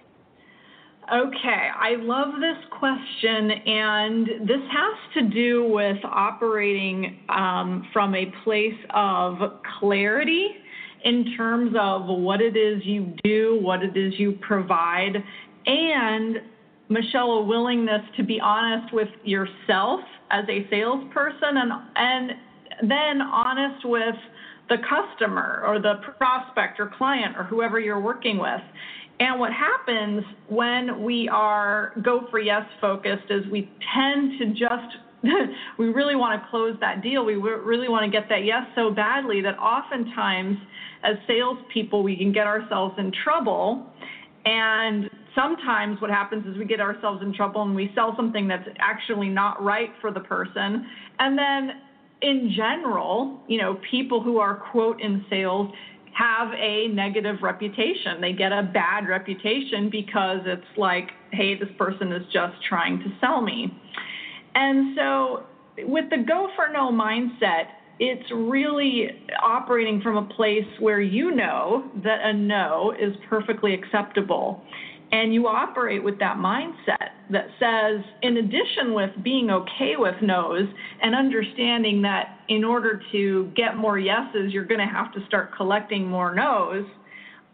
Okay, 1.13 1.69
I 1.75 1.97
love 1.97 2.35
this 2.41 2.65
question, 2.79 3.51
and 3.51 4.27
this 4.47 4.61
has 4.71 5.15
to 5.15 5.29
do 5.29 5.69
with 5.69 5.97
operating 6.05 7.19
um, 7.29 7.89
from 7.93 8.15
a 8.15 8.27
place 8.45 8.79
of 8.95 9.39
clarity 9.81 10.51
in 11.05 11.35
terms 11.37 11.75
of 11.77 12.07
what 12.07 12.41
it 12.41 12.57
is 12.57 12.83
you 12.85 13.13
do, 13.25 13.59
what 13.61 13.83
it 13.83 13.97
is 13.97 14.21
you 14.21 14.39
provide, 14.41 15.17
and 15.67 16.37
Michele, 16.89 17.33
a 17.33 17.43
willingness 17.43 18.03
to 18.17 18.23
be 18.23 18.39
honest 18.41 18.95
with 18.95 19.09
yourself 19.25 20.01
as 20.31 20.45
a 20.49 20.65
salesperson 20.71 21.57
and 21.57 21.73
and 21.97 22.31
then 22.89 23.21
honest 23.21 23.85
with 23.85 24.15
the 24.69 24.77
customer 24.89 25.63
or 25.67 25.81
the 25.81 25.95
prospect 26.19 26.79
or 26.79 26.91
client 26.97 27.37
or 27.37 27.45
whoever 27.45 27.81
you're 27.81 28.01
working 28.01 28.39
with. 28.39 28.61
And 29.21 29.39
what 29.39 29.53
happens 29.53 30.25
when 30.49 31.03
we 31.05 31.29
are 31.29 31.93
go 32.03 32.27
for 32.31 32.41
yes 32.41 32.63
focused 32.81 33.31
is 33.31 33.47
we 33.51 33.71
tend 33.95 34.39
to 34.39 34.47
just 34.47 34.97
we 35.79 35.89
really 35.89 36.17
want 36.17 36.43
to 36.43 36.49
close 36.49 36.75
that 36.81 37.03
deal. 37.03 37.25
We 37.27 37.35
really 37.35 37.91
want 37.91 38.05
to 38.05 38.11
get 38.11 38.29
that 38.31 38.45
yes 38.45 38.63
so 38.75 38.91
badly 38.91 39.43
that 39.43 39.59
oftentimes 39.59 40.57
as 41.05 41.17
salespeople 41.27 42.03
we 42.03 42.17
can 42.17 42.33
get 42.33 42.47
ourselves 42.47 42.95
in 42.99 43.13
trouble 43.25 43.87
and 44.47 45.11
sometimes 45.35 46.01
what 46.01 46.11
happens 46.11 46.47
is 46.47 46.57
we 46.57 46.65
get 46.65 46.81
ourselves 46.81 47.23
in 47.23 47.35
trouble 47.35 47.63
and 47.63 47.75
we 47.75 47.91
sell 47.95 48.15
something 48.17 48.49
that's 48.49 48.69
actually 48.79 49.29
not 49.29 49.63
right 49.63 49.91
for 50.01 50.11
the 50.11 50.21
person. 50.21 50.87
And 51.19 51.39
then 51.39 51.71
in 52.23 52.53
general, 52.57 53.41
you 53.49 53.61
know, 53.61 53.79
people 53.91 54.23
who 54.23 54.39
are 54.39 54.55
quote 54.55 55.01
in 55.01 55.25
sales 55.31 55.71
have 56.15 56.49
a 56.53 56.89
negative 56.89 57.37
reputation. 57.43 58.21
They 58.21 58.33
get 58.33 58.53
a 58.53 58.63
bad 58.63 59.09
reputation 59.09 59.89
because 59.91 60.41
it's 60.45 60.67
like, 60.77 61.11
hey, 61.33 61.59
this 61.59 61.69
person 61.79 62.13
is 62.13 62.23
just 62.33 62.55
trying 62.69 62.99
to 62.99 63.07
sell 63.21 63.41
me. 63.41 63.73
And 64.55 64.97
so 64.97 65.45
with 65.79 66.11
the 66.11 66.19
go 66.27 66.49
for 66.57 66.69
no 66.73 66.91
mindset, 66.91 67.67
it's 67.99 68.29
really 68.33 69.09
operating 69.43 70.01
from 70.01 70.17
a 70.17 70.27
place 70.35 70.65
where 70.79 71.01
you 71.01 71.35
know 71.35 71.91
that 72.03 72.21
a 72.23 72.33
no 72.33 72.95
is 72.99 73.15
perfectly 73.29 73.75
acceptable. 73.75 74.63
And 75.13 75.35
you 75.35 75.49
operate 75.49 76.03
with 76.03 76.19
that 76.21 76.37
mindset 76.37 77.11
that 77.31 77.47
says, 77.59 78.05
in 78.23 78.37
addition 78.37 78.95
with 78.95 79.11
being 79.25 79.51
okay 79.51 79.95
with 79.97 80.15
no's 80.23 80.69
and 81.03 81.15
understanding 81.15 82.03
that 82.03 82.39
in 82.49 82.63
order 82.65 83.03
to 83.13 83.51
get 83.57 83.77
more 83.77 83.99
yeses, 83.99 84.53
you're 84.53 84.65
going 84.65 84.81
to 84.81 84.93
have 84.93 85.13
to 85.15 85.25
start 85.27 85.55
collecting 85.57 86.07
more 86.07 86.35
no's. 86.35 86.85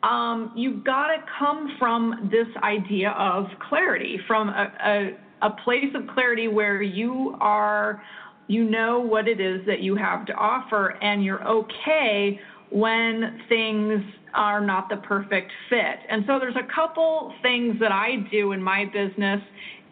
Um, 0.02 0.52
you've 0.54 0.84
got 0.84 1.08
to 1.08 1.22
come 1.38 1.76
from 1.78 2.28
this 2.30 2.46
idea 2.62 3.10
of 3.10 3.46
clarity, 3.68 4.18
from 4.26 4.50
a, 4.50 4.72
a, 4.84 5.46
a 5.46 5.50
place 5.64 5.94
of 5.94 6.06
clarity 6.08 6.48
where 6.48 6.82
you 6.82 7.36
are, 7.40 8.02
you 8.48 8.64
know 8.64 9.00
what 9.00 9.28
it 9.28 9.40
is 9.40 9.64
that 9.66 9.80
you 9.80 9.96
have 9.96 10.26
to 10.26 10.34
offer, 10.34 10.90
and 11.02 11.24
you're 11.24 11.46
okay 11.48 12.38
when 12.70 13.40
things 13.48 14.02
are 14.36 14.60
not 14.60 14.88
the 14.88 14.96
perfect 14.98 15.50
fit. 15.68 15.98
And 16.08 16.24
so 16.26 16.38
there's 16.38 16.56
a 16.56 16.74
couple 16.74 17.32
things 17.42 17.76
that 17.80 17.90
I 17.90 18.16
do 18.30 18.52
in 18.52 18.62
my 18.62 18.84
business, 18.84 19.40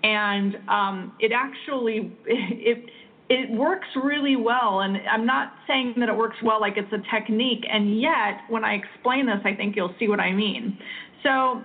and 0.02 0.56
um, 0.68 1.12
it 1.18 1.32
actually 1.32 2.12
it 2.26 2.84
it 3.30 3.50
works 3.50 3.88
really 4.02 4.36
well. 4.36 4.80
And 4.80 4.98
I'm 5.10 5.26
not 5.26 5.54
saying 5.66 5.94
that 5.98 6.08
it 6.08 6.16
works 6.16 6.36
well 6.44 6.60
like 6.60 6.74
it's 6.76 6.92
a 6.92 7.02
technique, 7.14 7.64
and 7.70 8.00
yet 8.00 8.40
when 8.48 8.64
I 8.64 8.74
explain 8.74 9.26
this, 9.26 9.40
I 9.44 9.54
think 9.54 9.74
you'll 9.74 9.94
see 9.98 10.08
what 10.08 10.20
I 10.20 10.32
mean. 10.32 10.78
So 11.22 11.62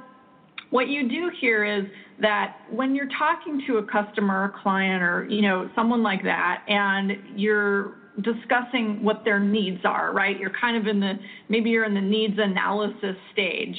what 0.70 0.88
you 0.88 1.10
do 1.10 1.32
here 1.42 1.66
is 1.66 1.86
that 2.22 2.58
when 2.70 2.96
you're 2.96 3.10
talking 3.18 3.62
to 3.68 3.78
a 3.78 3.84
customer, 3.84 4.46
a 4.46 4.64
client, 4.64 5.04
or 5.04 5.26
you 5.30 5.42
know 5.42 5.70
someone 5.76 6.02
like 6.02 6.24
that, 6.24 6.64
and 6.68 7.12
you're 7.36 7.99
discussing 8.22 9.04
what 9.04 9.24
their 9.24 9.40
needs 9.40 9.82
are, 9.86 10.14
right? 10.14 10.40
You're 10.40 10.54
kind 10.60 10.78
of 10.78 10.88
in 10.88 11.00
the 11.00 11.14
maybe 11.48 11.70
you're 11.70 11.86
in 11.86 11.94
the 11.94 12.02
needs 12.02 12.36
analysis 12.38 13.16
stage. 13.34 13.76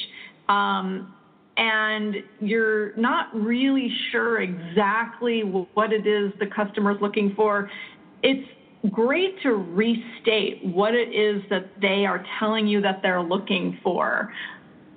Um, 0.48 1.14
and 1.56 2.16
you're 2.40 2.96
not 2.96 3.28
really 3.34 3.94
sure 4.10 4.40
exactly 4.40 5.42
what 5.42 5.92
it 5.92 6.06
is 6.06 6.32
the 6.40 6.46
customer 6.46 6.92
is 6.92 6.98
looking 7.02 7.34
for. 7.36 7.70
It's 8.22 8.48
great 8.90 9.40
to 9.42 9.50
restate 9.50 10.64
what 10.64 10.94
it 10.94 11.14
is 11.14 11.42
that 11.50 11.70
they 11.82 12.06
are 12.06 12.24
telling 12.38 12.66
you 12.66 12.80
that 12.80 13.00
they're 13.02 13.22
looking 13.22 13.78
for 13.82 14.32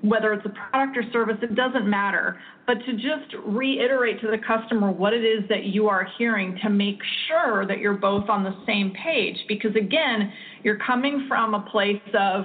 whether 0.04 0.34
it's 0.34 0.46
a 0.46 0.50
product 0.50 0.98
or 0.98 1.04
service, 1.12 1.38
it 1.42 1.56
doesn't 1.56 1.90
matter. 1.90 2.38
But 2.68 2.76
to 2.86 2.94
just 2.94 3.34
reiterate 3.46 4.20
to 4.22 4.28
the 4.28 4.38
customer 4.38 4.92
what 4.92 5.14
it 5.14 5.24
is 5.24 5.48
that 5.50 5.64
you 5.64 5.88
are 5.88 6.06
hearing 6.18 6.60
to 6.62 6.70
make 6.70 7.00
sure 7.28 7.66
that 7.66 7.80
you're 7.80 7.94
both 7.94 8.30
on 8.30 8.44
the 8.44 8.54
same 8.66 8.92
page. 8.92 9.38
Because 9.48 9.76
again, 9.76 10.32
you're 10.64 10.80
coming 10.86 11.26
from 11.28 11.54
a 11.54 11.62
place 11.62 12.02
of 12.14 12.44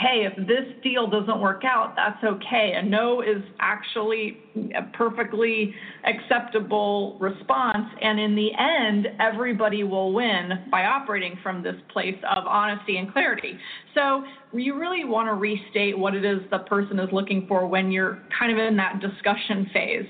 hey, 0.00 0.26
if 0.26 0.46
this 0.46 0.64
deal 0.82 1.06
doesn't 1.06 1.40
work 1.40 1.62
out, 1.64 1.94
that's 1.96 2.22
okay. 2.22 2.74
A 2.76 2.82
no 2.82 3.22
is 3.22 3.42
actually 3.60 4.38
a 4.76 4.82
perfectly 4.96 5.74
acceptable 6.04 7.16
response. 7.20 7.86
And 8.00 8.18
in 8.20 8.34
the 8.34 8.50
end, 8.58 9.08
everybody 9.20 9.84
will 9.84 10.12
win 10.12 10.64
by 10.70 10.84
operating 10.84 11.38
from 11.42 11.62
this 11.62 11.76
place 11.92 12.16
of 12.36 12.46
honesty 12.46 12.96
and 12.96 13.12
clarity. 13.12 13.58
So 13.94 14.24
you 14.52 14.78
really 14.78 15.04
want 15.04 15.28
to 15.28 15.34
restate 15.34 15.98
what 15.98 16.14
it 16.14 16.24
is 16.24 16.40
the 16.50 16.60
person 16.60 16.98
is 16.98 17.08
looking 17.12 17.46
for 17.46 17.66
when 17.66 17.90
you're 17.90 18.22
kind 18.38 18.52
of 18.52 18.58
in 18.58 18.76
that 18.76 19.00
discussion 19.00 19.68
phase. 19.72 20.06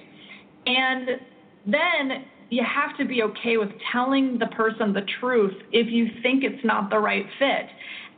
And 0.67 1.09
then 1.67 2.25
you 2.51 2.65
have 2.65 2.97
to 2.99 3.05
be 3.05 3.23
okay 3.23 3.57
with 3.59 3.69
telling 3.93 4.39
the 4.39 4.47
person 4.47 4.93
the 4.93 5.03
truth 5.21 5.55
if 5.73 5.87
you 5.91 6.09
think 6.23 6.45
it's 6.45 6.65
not 6.65 6.91
the 6.91 6.99
right 6.99 7.27
fit. 7.39 7.67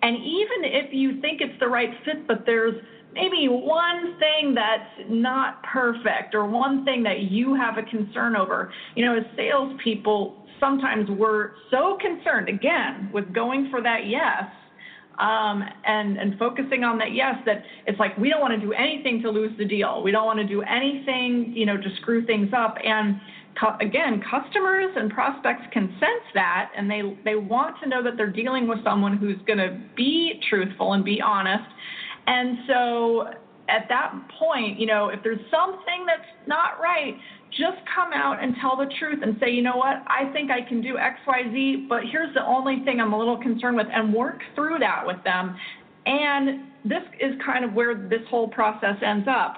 And 0.02 0.16
even 0.16 0.64
if 0.64 0.92
you 0.92 1.20
think 1.20 1.40
it's 1.40 1.58
the 1.60 1.68
right 1.68 1.90
fit, 2.04 2.26
but 2.26 2.44
there's 2.46 2.74
maybe 3.12 3.48
one 3.48 4.18
thing 4.18 4.54
that's 4.54 5.08
not 5.08 5.62
perfect 5.62 6.34
or 6.34 6.46
one 6.46 6.84
thing 6.84 7.02
that 7.02 7.22
you 7.30 7.54
have 7.54 7.76
a 7.76 7.82
concern 7.82 8.36
over, 8.36 8.72
you 8.94 9.04
know, 9.04 9.16
as 9.16 9.24
salespeople, 9.36 10.46
sometimes 10.58 11.08
we're 11.10 11.50
so 11.70 11.98
concerned, 12.00 12.48
again, 12.48 13.10
with 13.12 13.32
going 13.34 13.68
for 13.70 13.82
that 13.82 14.06
yes. 14.06 14.44
Um, 15.18 15.62
and, 15.84 16.16
and 16.16 16.38
focusing 16.38 16.82
on 16.82 16.96
that 16.96 17.12
yes, 17.12 17.34
that 17.44 17.62
it's 17.86 17.98
like 17.98 18.16
we 18.16 18.30
don't 18.30 18.40
want 18.40 18.58
to 18.58 18.60
do 18.60 18.72
anything 18.72 19.20
to 19.20 19.30
lose 19.30 19.52
the 19.58 19.66
deal. 19.66 20.02
We 20.02 20.12
don't 20.12 20.24
want 20.24 20.38
to 20.38 20.46
do 20.46 20.62
anything, 20.62 21.52
you 21.54 21.66
know, 21.66 21.76
to 21.76 21.96
screw 22.00 22.24
things 22.24 22.52
up. 22.56 22.76
And 22.82 23.20
again, 23.80 24.22
customers 24.30 24.90
and 24.96 25.10
prospects 25.10 25.62
can 25.72 25.88
sense 26.00 26.24
that, 26.34 26.70
and 26.76 26.90
they 26.90 27.02
they 27.24 27.36
want 27.36 27.76
to 27.82 27.88
know 27.88 28.02
that 28.02 28.16
they're 28.16 28.30
dealing 28.30 28.66
with 28.66 28.82
someone 28.84 29.16
who's 29.16 29.38
going 29.46 29.58
to 29.58 29.78
be 29.96 30.40
truthful 30.48 30.92
and 30.94 31.04
be 31.04 31.20
honest. 31.20 31.68
And 32.26 32.58
so 32.68 33.28
at 33.68 33.86
that 33.88 34.12
point, 34.38 34.78
you 34.78 34.86
know, 34.86 35.08
if 35.08 35.22
there's 35.22 35.40
something 35.50 36.04
that's 36.06 36.28
not 36.46 36.80
right, 36.80 37.14
just 37.50 37.78
come 37.94 38.12
out 38.12 38.42
and 38.42 38.54
tell 38.60 38.76
the 38.76 38.86
truth 38.98 39.20
and 39.22 39.36
say, 39.40 39.50
you 39.50 39.62
know 39.62 39.76
what, 39.76 40.02
I 40.06 40.30
think 40.32 40.50
I 40.50 40.60
can 40.66 40.80
do 40.80 40.98
X, 40.98 41.18
Y, 41.26 41.42
Z, 41.52 41.86
but 41.88 42.02
here's 42.10 42.32
the 42.34 42.44
only 42.44 42.82
thing 42.84 43.00
I'm 43.00 43.12
a 43.12 43.18
little 43.18 43.40
concerned 43.40 43.76
with, 43.76 43.86
and 43.92 44.14
work 44.14 44.40
through 44.54 44.78
that 44.80 45.06
with 45.06 45.22
them. 45.24 45.56
And 46.06 46.64
this 46.84 47.02
is 47.20 47.34
kind 47.44 47.64
of 47.64 47.72
where 47.74 47.94
this 47.94 48.22
whole 48.28 48.48
process 48.48 48.96
ends 49.04 49.28
up 49.28 49.56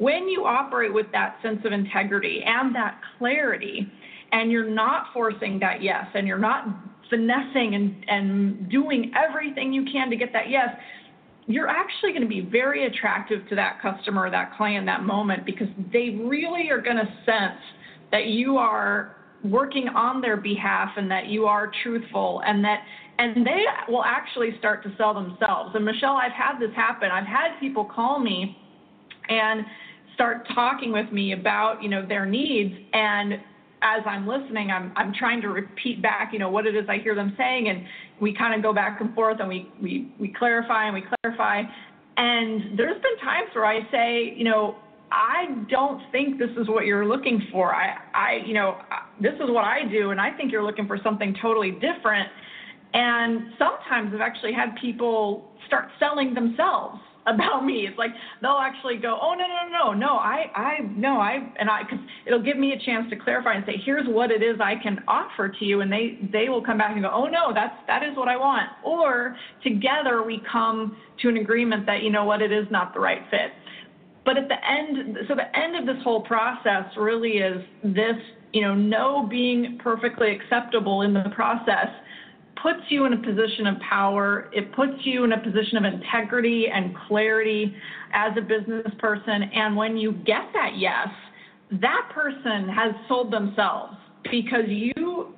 when 0.00 0.28
you 0.28 0.46
operate 0.46 0.92
with 0.92 1.04
that 1.12 1.36
sense 1.42 1.60
of 1.66 1.72
integrity 1.72 2.42
and 2.44 2.74
that 2.74 2.98
clarity, 3.18 3.86
and 4.32 4.50
you're 4.50 4.68
not 4.68 5.06
forcing 5.12 5.58
that 5.60 5.82
yes, 5.82 6.06
and 6.14 6.26
you're 6.26 6.38
not 6.38 6.66
finessing 7.10 7.74
and, 7.74 8.04
and 8.08 8.70
doing 8.70 9.12
everything 9.14 9.74
you 9.74 9.84
can 9.92 10.08
to 10.08 10.16
get 10.16 10.32
that 10.32 10.48
yes, 10.48 10.68
you're 11.46 11.68
actually 11.68 12.12
going 12.12 12.22
to 12.22 12.28
be 12.28 12.40
very 12.40 12.86
attractive 12.86 13.46
to 13.50 13.54
that 13.54 13.78
customer, 13.82 14.30
that 14.30 14.56
client, 14.56 14.86
that 14.86 15.02
moment, 15.02 15.44
because 15.44 15.68
they 15.92 16.16
really 16.22 16.70
are 16.70 16.80
going 16.80 16.96
to 16.96 17.08
sense 17.26 17.60
that 18.10 18.26
you 18.26 18.56
are 18.56 19.16
working 19.44 19.88
on 19.88 20.22
their 20.22 20.36
behalf 20.38 20.90
and 20.96 21.10
that 21.10 21.26
you 21.26 21.44
are 21.44 21.70
truthful 21.82 22.40
and 22.46 22.64
that 22.64 22.80
and 23.18 23.46
they 23.46 23.64
will 23.86 24.04
actually 24.04 24.56
start 24.58 24.82
to 24.82 24.94
sell 24.96 25.12
themselves. 25.12 25.74
And 25.74 25.84
Michele, 25.84 26.16
I've 26.16 26.32
had 26.32 26.58
this 26.58 26.74
happen. 26.74 27.10
I've 27.10 27.26
had 27.26 27.58
people 27.60 27.84
call 27.84 28.18
me 28.18 28.56
and 29.28 29.64
start 30.20 30.46
talking 30.54 30.92
with 30.92 31.10
me 31.10 31.32
about, 31.32 31.82
you 31.82 31.88
know, 31.88 32.04
their 32.06 32.26
needs 32.26 32.74
and 32.92 33.32
as 33.82 34.02
I'm 34.04 34.26
listening, 34.26 34.70
I'm 34.70 34.92
I'm 34.94 35.14
trying 35.14 35.40
to 35.40 35.48
repeat 35.48 36.02
back, 36.02 36.34
you 36.34 36.38
know, 36.38 36.50
what 36.50 36.66
it 36.66 36.76
is 36.76 36.84
I 36.86 36.98
hear 36.98 37.14
them 37.14 37.32
saying, 37.38 37.70
and 37.70 37.86
we 38.20 38.36
kind 38.36 38.54
of 38.54 38.62
go 38.62 38.74
back 38.74 39.00
and 39.00 39.14
forth, 39.14 39.40
and 39.40 39.48
we 39.48 39.72
we 39.80 40.12
we 40.20 40.28
clarify 40.38 40.84
and 40.84 40.92
we 40.92 41.02
clarify. 41.22 41.62
And 42.18 42.78
there's 42.78 43.00
been 43.00 43.18
times 43.24 43.48
where 43.54 43.64
I 43.64 43.80
say, 43.90 44.34
you 44.36 44.44
know, 44.44 44.76
I 45.10 45.64
don't 45.70 46.02
think 46.12 46.38
this 46.38 46.50
is 46.60 46.68
what 46.68 46.84
you're 46.84 47.06
looking 47.06 47.40
for. 47.50 47.74
I 47.74 47.96
I 48.12 48.40
you 48.46 48.52
know, 48.52 48.76
this 49.18 49.32
is 49.36 49.48
what 49.48 49.64
I 49.64 49.90
do, 49.90 50.10
and 50.10 50.20
I 50.20 50.36
think 50.36 50.52
you're 50.52 50.62
looking 50.62 50.86
for 50.86 50.98
something 51.02 51.34
totally 51.40 51.70
different. 51.70 52.28
And 52.92 53.52
sometimes 53.56 54.12
I've 54.14 54.20
actually 54.20 54.52
had 54.52 54.76
people 54.78 55.48
start 55.66 55.88
selling 55.98 56.34
themselves 56.34 57.00
about 57.26 57.64
me. 57.64 57.86
It's 57.86 57.98
like 57.98 58.10
they'll 58.40 58.60
actually 58.60 58.96
go, 58.96 59.18
oh 59.20 59.34
no 59.34 59.44
no 59.46 59.92
no 59.92 59.92
no 59.92 60.16
I 60.16 60.46
I 60.54 60.78
no 60.96 61.20
I 61.20 61.38
and 61.58 61.68
I 61.68 61.82
because 61.82 61.98
it'll 62.26 62.42
give 62.42 62.56
me 62.56 62.72
a 62.72 62.78
chance 62.84 63.08
to 63.10 63.16
clarify 63.16 63.54
and 63.54 63.64
say 63.66 63.80
here's 63.84 64.06
what 64.08 64.30
it 64.30 64.42
is 64.42 64.60
I 64.60 64.74
can 64.82 65.02
offer 65.06 65.48
to 65.48 65.64
you, 65.64 65.80
and 65.82 65.92
they 65.92 66.18
they 66.32 66.48
will 66.48 66.62
come 66.62 66.78
back 66.78 66.92
and 66.92 67.02
go, 67.02 67.10
oh 67.12 67.26
no 67.26 67.52
that's 67.54 67.76
that 67.86 68.02
is 68.02 68.16
what 68.16 68.28
I 68.28 68.36
want. 68.36 68.68
Or 68.84 69.36
together 69.62 70.22
we 70.22 70.42
come 70.50 70.96
to 71.22 71.28
an 71.28 71.36
agreement 71.36 71.86
that 71.86 72.02
you 72.02 72.10
know 72.10 72.24
what 72.24 72.42
it 72.42 72.52
is 72.52 72.66
not 72.70 72.94
the 72.94 73.00
right 73.00 73.22
fit. 73.30 73.52
But 74.24 74.36
at 74.36 74.48
the 74.48 74.56
end, 74.68 75.18
so 75.28 75.34
the 75.34 75.56
end 75.58 75.76
of 75.76 75.86
this 75.86 76.02
whole 76.04 76.20
process 76.20 76.84
really 76.96 77.38
is 77.38 77.62
this, 77.82 78.16
you 78.52 78.60
know, 78.60 78.74
no 78.74 79.26
being 79.26 79.78
perfectly 79.82 80.30
acceptable 80.36 81.02
in 81.02 81.14
the 81.14 81.32
process 81.34 81.88
puts 82.62 82.80
you 82.88 83.04
in 83.06 83.12
a 83.12 83.18
position 83.18 83.66
of 83.66 83.78
power. 83.80 84.50
It 84.52 84.72
puts 84.74 84.94
you 85.04 85.24
in 85.24 85.32
a 85.32 85.38
position 85.38 85.76
of 85.78 85.84
integrity 85.84 86.66
and 86.72 86.94
clarity 87.08 87.74
as 88.12 88.32
a 88.36 88.40
business 88.40 88.86
person. 88.98 89.42
And 89.54 89.76
when 89.76 89.96
you 89.96 90.12
get 90.12 90.44
that 90.52 90.72
yes, 90.76 91.08
that 91.80 92.10
person 92.12 92.68
has 92.68 92.92
sold 93.08 93.32
themselves 93.32 93.94
because 94.30 94.64
you 94.68 95.34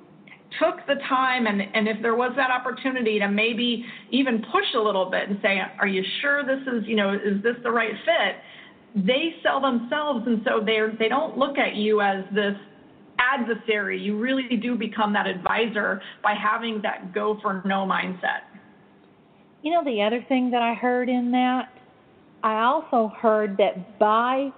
took 0.59 0.85
the 0.87 0.95
time 1.09 1.47
and, 1.47 1.61
and 1.61 1.87
if 1.87 2.01
there 2.01 2.15
was 2.15 2.31
that 2.35 2.51
opportunity 2.51 3.19
to 3.19 3.27
maybe 3.27 3.85
even 4.11 4.43
push 4.51 4.65
a 4.75 4.79
little 4.79 5.09
bit 5.09 5.29
and 5.29 5.39
say, 5.41 5.59
are 5.79 5.87
you 5.87 6.03
sure 6.21 6.43
this 6.45 6.61
is, 6.67 6.83
you 6.85 6.95
know, 6.95 7.13
is 7.13 7.41
this 7.41 7.55
the 7.63 7.71
right 7.71 7.93
fit? 8.05 9.05
They 9.05 9.35
sell 9.41 9.59
themselves 9.59 10.25
and 10.27 10.41
so 10.45 10.61
they're 10.63 10.93
they 10.99 11.09
don't 11.09 11.37
look 11.37 11.57
at 11.57 11.75
you 11.75 12.01
as 12.01 12.23
this 12.33 12.55
adversary. 13.33 13.99
You 13.99 14.19
really 14.19 14.57
do 14.57 14.75
become 14.75 15.13
that 15.13 15.27
advisor 15.27 16.01
by 16.21 16.33
having 16.33 16.81
that 16.83 17.13
go 17.13 17.37
for 17.41 17.61
no 17.65 17.85
mindset. 17.85 18.41
You 19.61 19.71
know, 19.71 19.83
the 19.83 20.01
other 20.01 20.23
thing 20.27 20.51
that 20.51 20.61
I 20.61 20.73
heard 20.73 21.09
in 21.09 21.31
that, 21.31 21.69
I 22.43 22.63
also 22.63 23.13
heard 23.17 23.57
that 23.57 23.97
by 23.97 24.49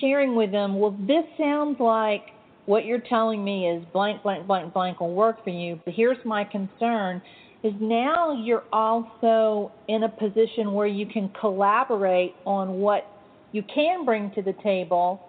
sharing 0.00 0.34
with 0.34 0.50
them, 0.50 0.78
well, 0.78 0.96
this 1.06 1.24
sounds 1.38 1.78
like 1.78 2.22
what 2.66 2.84
you're 2.84 3.02
telling 3.08 3.44
me 3.44 3.68
is 3.68 3.84
blank, 3.92 4.22
blank, 4.22 4.46
blank, 4.46 4.72
blank 4.72 5.00
will 5.00 5.14
work 5.14 5.42
for 5.44 5.50
you, 5.50 5.80
but 5.84 5.94
here's 5.94 6.18
my 6.24 6.44
concern 6.44 7.22
is 7.62 7.72
now 7.80 8.32
you're 8.32 8.64
also 8.72 9.70
in 9.88 10.02
a 10.02 10.08
position 10.08 10.72
where 10.72 10.86
you 10.86 11.06
can 11.06 11.30
collaborate 11.40 12.34
on 12.44 12.80
what 12.80 13.06
you 13.52 13.62
can 13.72 14.04
bring 14.04 14.32
to 14.32 14.42
the 14.42 14.54
table 14.64 15.20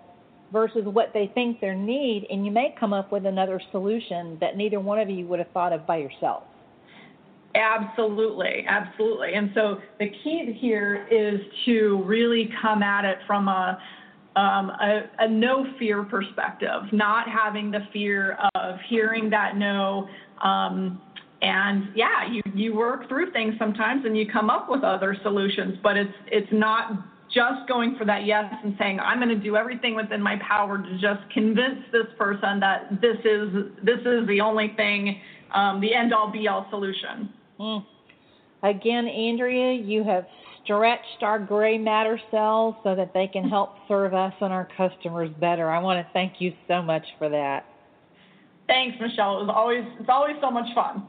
versus 0.54 0.84
what 0.86 1.10
they 1.14 1.30
think 1.34 1.60
they 1.60 1.74
need, 1.74 2.28
and 2.30 2.46
you 2.46 2.52
may 2.52 2.74
come 2.80 2.94
up 2.94 3.12
with 3.12 3.26
another 3.26 3.60
solution 3.72 4.38
that 4.40 4.56
neither 4.56 4.80
one 4.80 5.00
of 5.00 5.10
you 5.10 5.26
would 5.28 5.40
have 5.40 5.50
thought 5.52 5.74
of 5.74 5.86
by 5.88 5.98
yourself. 5.98 6.44
Absolutely, 7.56 8.66
absolutely. 8.68 9.34
And 9.34 9.52
so 9.54 9.80
the 10.00 10.10
key 10.24 10.58
here 10.60 11.08
is 11.12 11.40
to 11.66 12.04
really 12.06 12.50
come 12.62 12.82
at 12.82 13.04
it 13.04 13.18
from 13.28 13.48
a 13.48 13.80
um, 14.36 14.72
a, 14.72 15.02
a, 15.20 15.30
no 15.30 15.64
fear 15.78 16.02
perspective, 16.04 16.82
not 16.92 17.28
having 17.30 17.70
the 17.70 17.82
fear 17.94 18.36
of 18.56 18.80
hearing 18.90 19.30
that 19.30 19.58
no. 19.58 20.10
Um, 20.44 21.00
and 21.44 21.90
yeah, 21.96 22.32
you, 22.32 22.42
you 22.56 22.76
work 22.76 23.08
through 23.08 23.32
things 23.32 23.54
sometimes 23.60 24.06
and 24.06 24.18
you 24.18 24.26
come 24.28 24.50
up 24.50 24.70
with 24.70 24.84
other 24.84 25.16
solutions, 25.22 25.78
but 25.84 25.98
it's 25.98 26.14
it's 26.32 26.52
not 26.52 27.06
just 27.34 27.68
going 27.68 27.96
for 27.98 28.06
that 28.06 28.26
yes 28.26 28.46
and 28.64 28.76
saying 28.80 29.00
I'm 29.00 29.18
going 29.18 29.30
to 29.30 29.44
do 29.44 29.56
everything 29.56 29.96
within 29.96 30.22
my 30.22 30.38
power 30.48 30.78
to 30.78 30.94
just 31.00 31.30
convince 31.34 31.80
this 31.92 32.06
person 32.18 32.60
that 32.60 33.02
this 33.02 33.18
is 33.26 33.50
this 33.84 34.00
is 34.00 34.28
the 34.28 34.40
only 34.42 34.74
thing, 34.76 35.20
um, 35.54 35.82
the 35.82 35.94
end 35.94 36.14
all 36.14 36.32
be 36.32 36.48
all 36.48 36.68
solution. 36.70 37.34
Mm. 37.60 37.86
Again, 38.64 39.08
Andrea, 39.08 39.74
you 39.74 40.04
have 40.04 40.26
stretched 40.64 41.22
our 41.22 41.40
gray 41.40 41.78
matter 41.78 42.20
cells 42.32 42.76
so 42.84 42.96
that 42.96 43.14
they 43.14 43.28
can 43.28 43.50
help 43.50 43.76
serve 43.88 44.14
us 44.14 44.34
and 44.40 44.54
our 44.54 44.68
customers 44.78 45.30
better. 45.40 45.70
I 45.70 45.80
want 45.80 46.06
to 46.06 46.14
thank 46.14 46.34
you 46.40 46.54
so 46.68 46.82
much 46.82 47.04
for 47.18 47.30
that. 47.30 47.66
Thanks, 48.68 48.96
Michele. 49.02 49.42
It 49.42 49.46
was 49.46 49.54
always 49.54 49.84
it's 50.00 50.10
always 50.10 50.36
so 50.42 50.50
much 50.50 50.74
fun. 50.74 51.08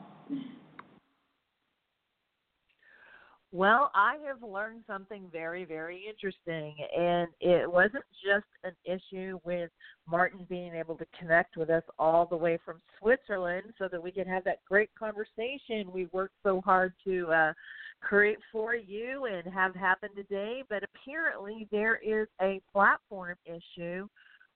Well, 3.55 3.93
I 3.95 4.17
have 4.27 4.43
learned 4.43 4.83
something 4.85 5.29
very, 5.31 5.65
very 5.65 6.03
interesting, 6.11 6.75
and 6.99 7.29
it 7.39 7.71
wasn't 7.71 8.03
just 8.21 8.47
an 8.65 8.73
issue 8.85 9.39
with 9.45 9.71
Martin 10.09 10.45
being 10.49 10.75
able 10.75 10.97
to 10.97 11.07
connect 11.17 11.57
with 11.57 11.71
us 11.71 11.85
all 11.97 12.27
the 12.27 12.37
way 12.37 12.59
from 12.65 12.83
Switzerland 12.99 13.73
so 13.79 13.87
that 13.93 14.03
we 14.03 14.11
could 14.11 14.27
have 14.27 14.43
that 14.43 14.65
great 14.69 14.91
conversation 14.99 15.93
we 15.93 16.07
worked 16.07 16.35
so 16.43 16.63
hard 16.63 16.95
to 17.05 17.31
uh, 17.31 17.53
create 18.01 18.39
for 18.51 18.75
you 18.75 19.27
and 19.27 19.47
have 19.55 19.73
happen 19.77 20.09
today. 20.17 20.65
But 20.69 20.83
apparently, 20.83 21.69
there 21.71 22.01
is 22.05 22.27
a 22.43 22.61
platform 22.73 23.37
issue 23.47 24.09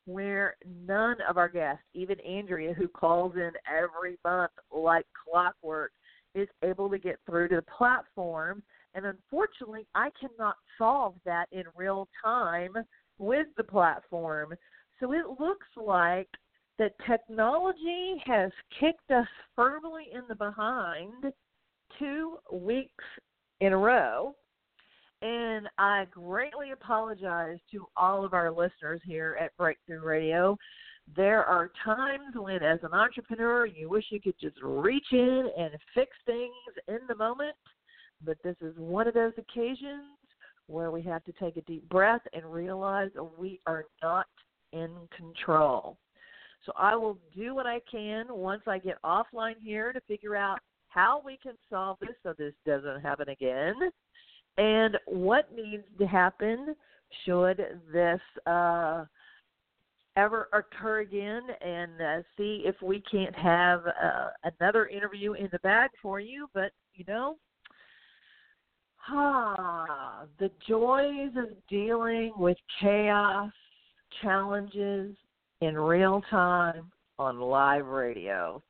where 0.07 0.57
none 0.89 1.19
of 1.31 1.37
our 1.37 1.49
guests, 1.49 1.85
even 1.95 2.19
Andrea, 2.23 2.75
who 2.75 2.89
calls 2.89 3.37
in 3.37 3.53
every 3.73 4.19
month 4.25 4.51
like 4.73 5.07
clockwork, 5.25 5.93
is 6.35 6.49
able 6.65 6.91
to 6.91 6.99
get 6.99 7.21
through 7.27 7.47
to 7.49 7.57
the 7.57 7.63
platform 7.63 8.61
and 8.95 9.07
unfortunately, 9.07 9.87
I 9.95 10.11
cannot 10.19 10.57
solve 10.77 11.15
that 11.25 11.47
in 11.53 11.65
real 11.77 12.09
time 12.25 12.73
with 13.19 13.47
the 13.57 13.65
platform. 13.65 14.55
So 15.01 15.13
it 15.13 15.41
looks 15.41 15.67
like 15.77 16.29
that 16.79 16.93
technology 17.07 18.23
has 18.25 18.51
kicked 18.81 19.11
us 19.11 19.27
firmly 19.55 20.07
in 20.13 20.23
the 20.29 20.35
behind 20.35 21.33
two 21.99 22.39
weeks 22.53 23.05
in 23.61 23.73
a 23.73 23.77
row. 23.77 24.35
And 25.21 25.69
I 25.79 26.07
greatly 26.11 26.71
apologize 26.71 27.59
to 27.73 27.87
all 27.97 28.25
of 28.25 28.35
our 28.35 28.53
listeners 28.53 29.01
here 29.05 29.37
at 29.41 29.57
Breakthrough 29.57 30.01
Radio. 30.01 30.57
There 31.17 31.45
are 31.45 31.73
times 31.85 32.35
when, 32.37 32.63
as 32.63 32.79
an 32.83 32.93
entrepreneur, 32.93 33.67
you 33.67 33.89
wish 33.89 34.05
you 34.11 34.21
could 34.21 34.39
just 34.41 34.57
reach 34.63 35.07
in 35.11 35.49
and 35.59 35.73
fix 35.95 36.11
things 36.25 36.53
in 36.87 36.99
the 37.09 37.17
moment 37.17 37.57
but 38.25 38.37
this 38.43 38.57
is 38.61 38.75
one 38.77 39.07
of 39.07 39.15
those 39.15 39.33
occasions 39.39 40.05
where 40.67 40.91
we 40.91 41.03
have 41.03 41.25
to 41.25 41.33
take 41.33 41.57
a 41.57 41.63
deep 41.63 41.89
breath 41.89 42.21
and 42.33 42.45
realize 42.45 43.11
we 43.39 43.61
are 43.67 43.85
not 44.03 44.27
in 44.73 44.91
control. 45.17 45.97
So 46.67 46.73
I 46.77 46.95
will 46.97 47.19
do 47.35 47.55
what 47.55 47.67
I 47.67 47.81
can 47.91 48.27
once 48.29 48.63
I 48.67 48.79
get 48.79 49.01
offline 49.03 49.55
here 49.63 49.93
to 49.93 50.01
figure 50.03 50.37
out 50.37 50.59
how 50.89 51.23
we 51.25 51.39
can 51.43 51.55
solve 51.71 51.99
this 52.01 52.17
so 52.23 52.35
this 52.37 52.53
doesn't 52.67 53.01
happen 53.01 53.29
again 53.29 53.75
and 54.59 54.99
what 55.07 55.55
needs 55.55 55.85
to 55.99 56.07
happen 56.07 56.75
should 57.25 57.65
this 57.93 58.21
uh, 58.47 59.05
ever 60.17 60.49
occur 60.53 61.01
again 61.01 61.43
and 61.61 61.93
uh, 62.03 62.23
see 62.37 62.65
if 62.67 62.75
we 62.83 63.03
can't 63.11 63.35
have 63.37 63.83
uh, 63.87 64.31
another 64.61 64.89
interview 64.89 65.35
in 65.35 65.49
the 65.53 65.61
bag 65.61 65.91
for 66.03 66.19
you. 66.19 66.49
But, 66.53 66.73
you 66.95 67.05
know, 67.07 67.37
Ah, 69.11 70.25
the 70.39 70.51
joys 70.69 71.31
of 71.37 71.49
dealing 71.69 72.33
with 72.37 72.59
chaos, 72.81 73.51
challenges 74.21 75.17
in 75.61 75.75
real 75.77 76.23
time 76.31 76.91
on 77.19 77.41
live 77.41 77.87
radio. 77.87 78.63